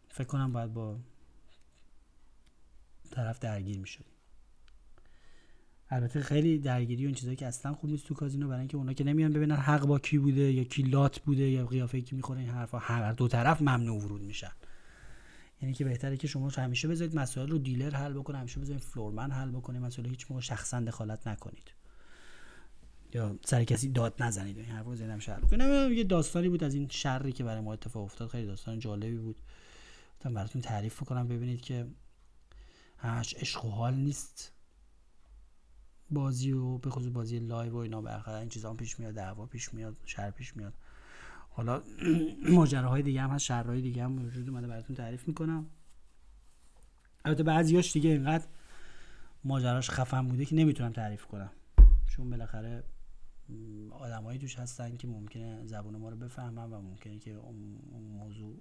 فکر 0.10 0.28
کنم 0.28 0.54
باید 0.54 0.74
با 0.74 1.00
طرف 3.12 3.40
درگیر 3.40 3.80
می‌شد 3.80 4.06
البته 5.94 6.22
خیلی 6.22 6.60
درگیری 6.60 7.04
و 7.04 7.06
این 7.06 7.16
چیزایی 7.16 7.36
که 7.36 7.48
اصلا 7.48 7.74
خوب 7.74 7.90
نیست 7.90 8.06
تو 8.06 8.14
کازینو 8.14 8.48
برای 8.48 8.60
اینکه 8.60 8.78
اونا 8.78 8.94
که 8.94 9.04
نمیان 9.04 9.34
ببینن 9.34 9.56
حق 9.56 9.86
با 9.86 10.00
کی 10.00 10.18
بوده 10.18 10.52
یا 10.52 10.64
کی 10.64 10.84
لات 10.84 11.20
بوده 11.20 11.50
یا 11.50 11.66
قیافه 11.66 12.02
کی 12.02 12.16
می‌خوره 12.16 12.40
این 12.40 12.50
حرفا 12.50 12.78
هر 12.80 13.14
دو 13.14 13.28
طرف 13.28 13.62
ممنوع 13.62 14.04
ورود 14.04 14.22
میشن. 14.22 14.52
یعنی 15.62 15.74
که 15.74 15.86
بهتره 15.86 16.18
که 16.18 16.28
شما 16.28 16.50
همیشه 16.50 16.88
بذارید 16.88 17.16
مسائل 17.16 17.50
رو 17.50 17.58
دیلر 17.58 17.96
حل 17.96 18.14
بکنه 18.14 18.38
همیشه 18.38 18.60
بذارید 18.60 18.84
فلورمن 18.84 19.32
حل 19.32 19.52
بکنه 19.52 19.80
مسئله 19.80 20.10
هیچ 20.10 20.32
موقع 20.32 20.42
شخصا 20.42 20.80
دخالت 20.80 21.28
نکنید. 21.28 21.72
یا 23.14 23.40
سر 23.46 23.64
کسی 23.64 23.90
داد 23.90 24.24
نزنید. 24.24 24.58
این 24.58 24.66
حرفو 24.66 24.96
زدم 24.96 25.20
شروع 25.20 25.42
کنم 25.42 25.94
یه 25.94 26.04
داستانی 26.04 26.50
بود 26.50 26.64
از 26.64 26.74
این 26.74 26.88
شری 26.90 27.32
که 27.32 27.44
برای 27.44 27.62
ما 27.62 27.74
اتفاق 27.74 28.04
افتاد. 28.04 28.30
خیلی 28.30 28.48
داستان 28.48 28.80
جالبی 28.80 29.18
بود. 29.18 29.36
براتون 30.24 30.62
تعریف 30.62 31.04
کنم 31.04 31.28
ببینید 31.28 31.62
که 31.62 31.88
همش 32.98 33.34
عشق 33.34 33.66
و 33.66 33.70
حال 33.70 33.94
نیست. 33.94 34.54
بازی 36.12 36.52
و 36.52 36.78
به 36.78 36.90
خصوص 36.90 37.12
بازی 37.12 37.40
live 37.40 37.74
و 37.74 37.78
اینا 37.78 38.02
برخلاف 38.02 38.40
این 38.40 38.50
چیزا 38.50 38.74
پیش 38.74 39.00
میاد 39.00 39.14
دعوا 39.14 39.46
پیش 39.46 39.74
میاد 39.74 39.96
شر 40.06 40.32
پیش 40.32 40.58
میاد. 40.58 40.74
حالا 41.50 41.82
ماجراهای 42.56 43.02
دیگه 43.02 43.22
هم 43.22 43.30
هست 43.30 43.46
شرهای 43.46 43.82
دیگه 43.82 44.04
هم 44.04 44.26
وجود 44.26 44.50
اومده 44.50 44.68
براتون 44.68 44.96
تعریف 44.96 45.28
می‌کنم. 45.28 45.66
البته 47.26 47.44
بعضیاش 47.44 47.94
دیگه 47.94 48.10
اینقدر 48.10 48.46
ماجراش 49.44 49.90
خفن 49.90 50.28
بوده 50.28 50.46
که 50.46 50.56
نمی‌تونم 50.56 50.92
تعریف 50.92 51.26
کنم. 51.26 51.50
چون 52.08 52.30
بالاخره 52.30 52.84
آدمایی 53.92 54.40
توش 54.40 54.60
هستن 54.60 54.98
که 54.98 55.08
ممکنه 55.08 55.66
زبون 55.66 55.98
ما 55.98 56.10
رو 56.10 56.16
بفهمن 56.16 56.70
و 56.70 56.82
ممکنه 56.82 57.20
که 57.20 57.32
اون 57.32 57.82
موضوع 58.18 58.56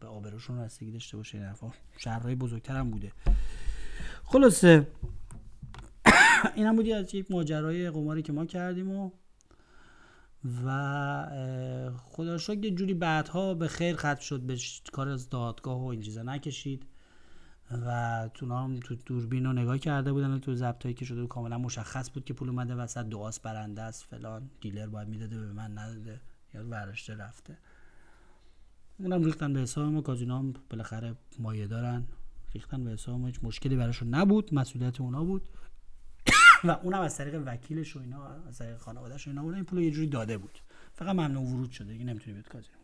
به 0.00 0.06
آبروشون 0.06 0.58
رسیدگی 0.58 0.92
داشته 0.92 1.16
باشه 1.16 1.38
این 1.38 1.72
شرهای 1.98 2.34
بزرگتر 2.34 2.76
هم 2.76 2.90
بوده. 2.90 3.12
خلاصه 4.24 4.86
این 6.56 6.66
هم 6.66 6.76
بودی 6.76 6.92
از 6.92 7.14
یک 7.14 7.30
ماجرای 7.30 7.90
قماری 7.90 8.22
که 8.22 8.32
ما 8.32 8.46
کردیم 8.46 8.90
و 8.90 9.10
و 10.66 11.90
خدا 12.04 12.36
یه 12.54 12.70
جوری 12.70 12.94
بعدها 12.94 13.54
به 13.54 13.68
خیر 13.68 13.96
ختم 13.96 14.20
شد 14.20 14.40
به 14.40 14.58
کار 14.92 15.08
از 15.08 15.28
دادگاه 15.28 15.80
و 15.80 15.86
این 15.86 16.00
چیزا 16.00 16.22
نکشید. 16.22 16.86
و 17.70 18.30
تو 18.34 18.54
هم 18.54 18.80
تو 18.80 18.94
دوربین 18.94 19.44
رو 19.44 19.52
نگاه 19.52 19.78
کرده 19.78 20.12
بودن 20.12 20.30
و 20.30 20.38
تو 20.38 20.54
ضبطایی 20.54 20.94
که 20.94 21.04
شده 21.04 21.22
و 21.22 21.26
کاملا 21.26 21.58
مشخص 21.58 22.10
بود 22.10 22.24
که 22.24 22.34
پول 22.34 22.48
اومده 22.48 22.74
وسط 22.74 23.06
دعاست 23.06 23.42
برنده 23.42 23.82
است 23.82 24.04
فلان. 24.04 24.50
دیلر 24.60 24.86
باید 24.86 25.08
می‌داده 25.08 25.38
به 25.38 25.52
من 25.52 25.78
نداده. 25.78 26.20
یا 26.54 26.68
ورشته 26.68 27.16
رفته. 27.16 27.58
اونم 28.98 29.24
ریختن 29.24 29.52
به 29.52 29.60
حساب 29.60 29.92
ما 29.92 30.00
کازینا 30.00 30.38
هم 30.38 30.54
بالاخره 30.70 31.14
مایه 31.38 31.66
دارن. 31.66 32.04
ریختن 32.54 32.84
به 32.84 32.90
حساب 32.90 33.20
ما 33.20 33.26
هیچ 33.26 33.40
مشکلی 33.42 33.76
براشون 33.76 34.08
نبود. 34.08 34.54
مسئولیت 34.54 35.00
اونا 35.00 35.24
بود. 35.24 35.48
و 36.64 36.70
اونم 36.70 37.00
از 37.00 37.16
طریق 37.16 37.42
وکیلش 37.46 37.96
و 37.96 38.00
اینا 38.00 38.26
از 38.48 38.58
طریق 38.58 38.78
خانوادهش 38.78 39.26
و 39.26 39.30
اینا 39.30 39.42
اون 39.42 39.54
این 39.54 39.64
پول 39.64 39.78
یه 39.78 39.90
جوری 39.90 40.06
داده 40.06 40.38
بود. 40.38 40.58
فقط 40.94 41.14
ممنوع 41.14 41.44
ورود 41.44 41.70
شده 41.70 41.92
دیگه 41.92 42.04
نمی‌تونی 42.04 42.32
بیاد 42.32 42.48
کازینو 42.48 42.74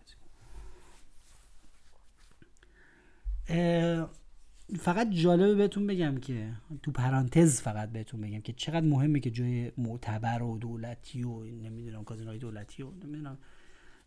فقط 4.78 5.10
جالبه 5.10 5.54
بهتون 5.54 5.86
بگم 5.86 6.18
که 6.18 6.52
تو 6.82 6.90
پرانتز 6.90 7.60
فقط 7.60 7.92
بهتون 7.92 8.20
بگم 8.20 8.40
که 8.40 8.52
چقدر 8.52 8.86
مهمه 8.86 9.20
که 9.20 9.30
جای 9.30 9.72
معتبر 9.76 10.42
و 10.42 10.58
دولتی 10.58 11.22
و 11.22 11.44
نمی‌دونم 11.44 12.04
کازینوهای 12.04 12.38
دولتی 12.38 12.82
و 12.82 12.90
نمی‌دونم 12.90 13.38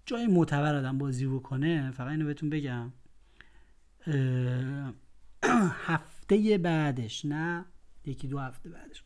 جای 0.05 0.27
معتبر 0.27 0.75
آدم 0.75 0.97
بازی 0.97 1.27
بکنه 1.27 1.91
فقط 1.91 2.11
اینو 2.11 2.25
بهتون 2.25 2.49
بگم. 2.49 2.91
هفته 5.87 6.57
بعدش 6.57 7.25
نه 7.25 7.65
یکی 8.05 8.27
دو 8.27 8.39
هفته 8.39 8.69
بعدش. 8.69 9.03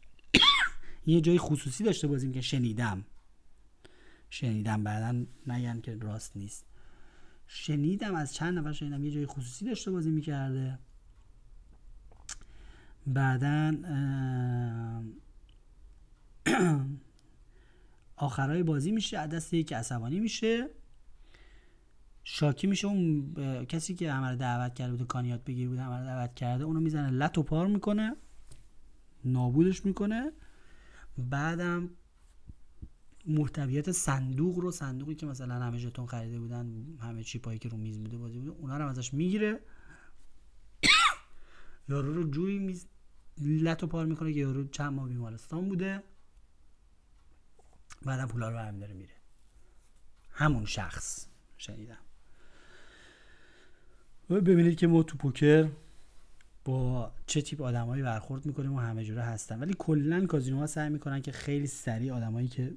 یه 1.07 1.21
جای 1.21 1.37
خصوصی 1.37 1.83
داشته 1.83 2.07
بازی 2.07 2.31
که 2.31 2.41
شنیدم. 2.41 3.05
شنیدم 4.29 4.83
بعدا 4.83 5.25
نگن 5.47 5.81
که 5.81 5.95
راست 5.95 6.37
نیست. 6.37 6.65
شنیدم 7.47 8.15
از 8.15 8.33
چند 8.33 8.57
نفر 8.57 8.71
شنیدم 8.71 9.05
یه 9.05 9.11
جای 9.11 9.25
خصوصی 9.25 9.65
داشته 9.65 9.91
بازی 9.91 10.11
می‌کرده. 10.11 10.79
بعدا 13.07 13.77
آخرای 18.15 18.63
بازی 18.63 18.91
میشه 18.91 19.27
دست 19.27 19.53
یکی 19.53 19.75
عصبانی 19.75 20.19
میشه. 20.19 20.69
شاکی 22.23 22.67
میشه 22.67 22.87
اون 22.87 23.33
کسی 23.65 23.95
که 23.95 24.13
همه 24.13 24.35
دعوت 24.35 24.73
کرده 24.73 24.91
بوده 24.91 25.05
کانیات 25.05 25.43
بگیر 25.43 25.69
بوده 25.69 25.81
همه 25.81 26.05
دعوت 26.05 26.35
کرده 26.35 26.63
اونو 26.63 26.79
می‌زنه 26.79 27.09
لط 27.09 27.37
و 27.37 27.43
پار 27.43 27.67
می‌کنه. 27.67 28.15
نابودش 29.25 29.85
می‌کنه. 29.85 30.31
بعدم 31.17 31.89
محتویات 33.25 33.91
صندوق 33.91 34.59
رو 34.59 34.71
صندوقی 34.71 35.15
که 35.15 35.25
مثلا 35.25 35.55
همه 35.55 35.77
ژتون 35.77 36.05
خریده 36.05 36.39
بودن 36.39 36.97
همه 37.01 37.23
چیپایی 37.23 37.59
که 37.59 37.69
رو 37.69 37.77
میز 37.77 37.99
بوده 37.99 38.17
بازی 38.17 38.39
بوده 38.39 38.51
اونا 38.51 38.77
رو 38.77 38.87
ازش 38.87 39.13
می‌گیره. 39.13 39.59
یارو 41.89 42.13
رو 42.13 42.29
جوری 42.29 42.59
میز 42.59 42.87
لط 43.37 43.83
و 43.83 43.87
پار 43.87 44.05
می‌کنه 44.05 44.33
که 44.33 44.39
یارو 44.39 44.67
چند 44.67 44.93
ماه 44.93 45.07
بیمارستان 45.07 45.69
بوده. 45.69 46.03
بعدم 48.05 48.27
پولا 48.27 48.49
رو 48.49 48.57
هم 48.57 48.79
داره 48.79 48.93
میره. 48.93 49.13
همون 50.31 50.65
شخص 50.65 51.27
شنیدم. 51.57 51.97
ببینید 54.29 54.77
که 54.77 54.87
ما 54.87 55.03
تو 55.03 55.17
پوکر 55.17 55.69
با 56.67 57.11
چه 57.25 57.41
تیپ 57.41 57.61
آدمایی 57.61 58.03
برخورد 58.03 58.45
می‌کنیم 58.45 58.73
و 58.73 58.79
همه 58.79 59.03
جوره 59.03 59.23
هستن. 59.23 59.59
ولی 59.59 59.75
کلا 59.77 60.25
کازینوها 60.25 60.67
سعی 60.67 60.89
می‌کنن 60.89 61.21
که 61.21 61.31
خیلی 61.31 61.67
سریع 61.67 62.13
آدمایی 62.13 62.47
که 62.47 62.73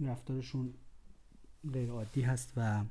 رفتارشون 0.00 0.74
غیر 1.72 1.90
عادی 1.90 2.22
هست 2.22 2.52
و 2.56 2.84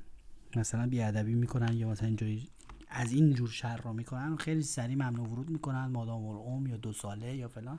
مثلا 0.56 0.86
بیادبی 0.86 1.34
می‌کنن 1.34 1.72
یا 1.72 1.88
مثلا 1.88 2.06
اینجوری 2.06 2.48
از 2.88 3.12
این 3.12 3.34
جور 3.34 3.48
شر 3.48 3.76
را 3.76 3.92
می‌کنن 3.92 4.36
خیلی 4.36 4.62
سریع 4.62 4.94
ممنوع 4.96 5.28
ورود 5.28 5.50
می‌کنن 5.50 5.86
مادام 5.86 6.26
العمر 6.26 6.68
یا 6.68 6.76
دو 6.76 6.92
ساله 6.92 7.36
یا 7.36 7.48
فلان 7.48 7.78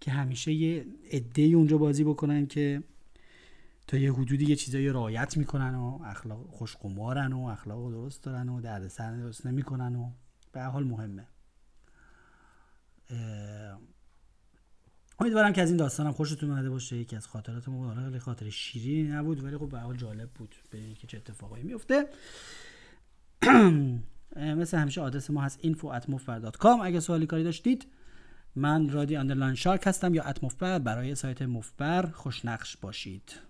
که 0.00 0.10
همیشه 0.10 0.52
یه 0.52 0.86
عده 1.12 1.42
اونجا 1.42 1.78
بازی 1.78 2.04
بکنن 2.04 2.46
که 2.46 2.82
تا 3.86 3.96
یه 3.96 4.12
حدودی 4.12 4.44
یه 4.44 4.56
چیزایی 4.56 4.88
رعایت 4.88 5.36
می‌کنن 5.36 5.74
و 5.74 5.98
اخلاق 6.04 6.46
خوشقمارن 6.50 7.32
و 7.32 7.40
اخلاق 7.40 7.90
درست 7.90 8.22
دارن 8.22 8.48
و 8.48 8.60
دردسر 8.60 9.16
درست 9.16 9.46
نمی‌کنن 9.46 9.96
و 9.96 10.10
به 10.52 10.62
حال 10.62 10.84
مهمه. 10.84 11.26
امیدوارم 15.18 15.52
که 15.52 15.62
از 15.62 15.68
این 15.68 15.76
داستانم 15.76 16.12
خوشتون 16.12 16.50
اومده 16.50 16.70
باشه. 16.70 16.96
یکی 16.96 17.16
از 17.16 17.26
خاطرات 17.26 17.68
ما 17.68 17.94
خیلی 17.94 18.18
خاطر 18.18 18.50
شیرینی 18.50 19.08
نبود 19.08 19.44
ولی 19.44 19.58
خب 19.58 19.68
به 19.68 19.78
حال 19.78 19.96
جالب 19.96 20.30
بود 20.30 20.54
به 20.70 20.78
اینکه 20.78 21.06
چه 21.06 21.16
اتفاقایی 21.16 21.64
میفته. 21.64 22.06
مثل 24.36 24.78
همیشه 24.78 25.00
آدرس 25.00 25.30
ما 25.30 25.42
هست 25.42 25.60
info 25.60 26.00
at 26.00 26.10
اگه 26.64 27.00
سوالی 27.00 27.26
کاری 27.26 27.44
داشتید 27.44 27.86
من 28.56 28.90
رادی 28.90 29.16
underline 29.16 29.54
shark 29.54 29.82
هستم 29.86 30.14
یا 30.14 30.22
at 30.22 30.64
برای 30.78 31.14
سایت 31.14 31.42
مفت 31.42 31.80
بر 31.80 32.06
خوشنقش 32.06 32.76
باشید. 32.76 33.49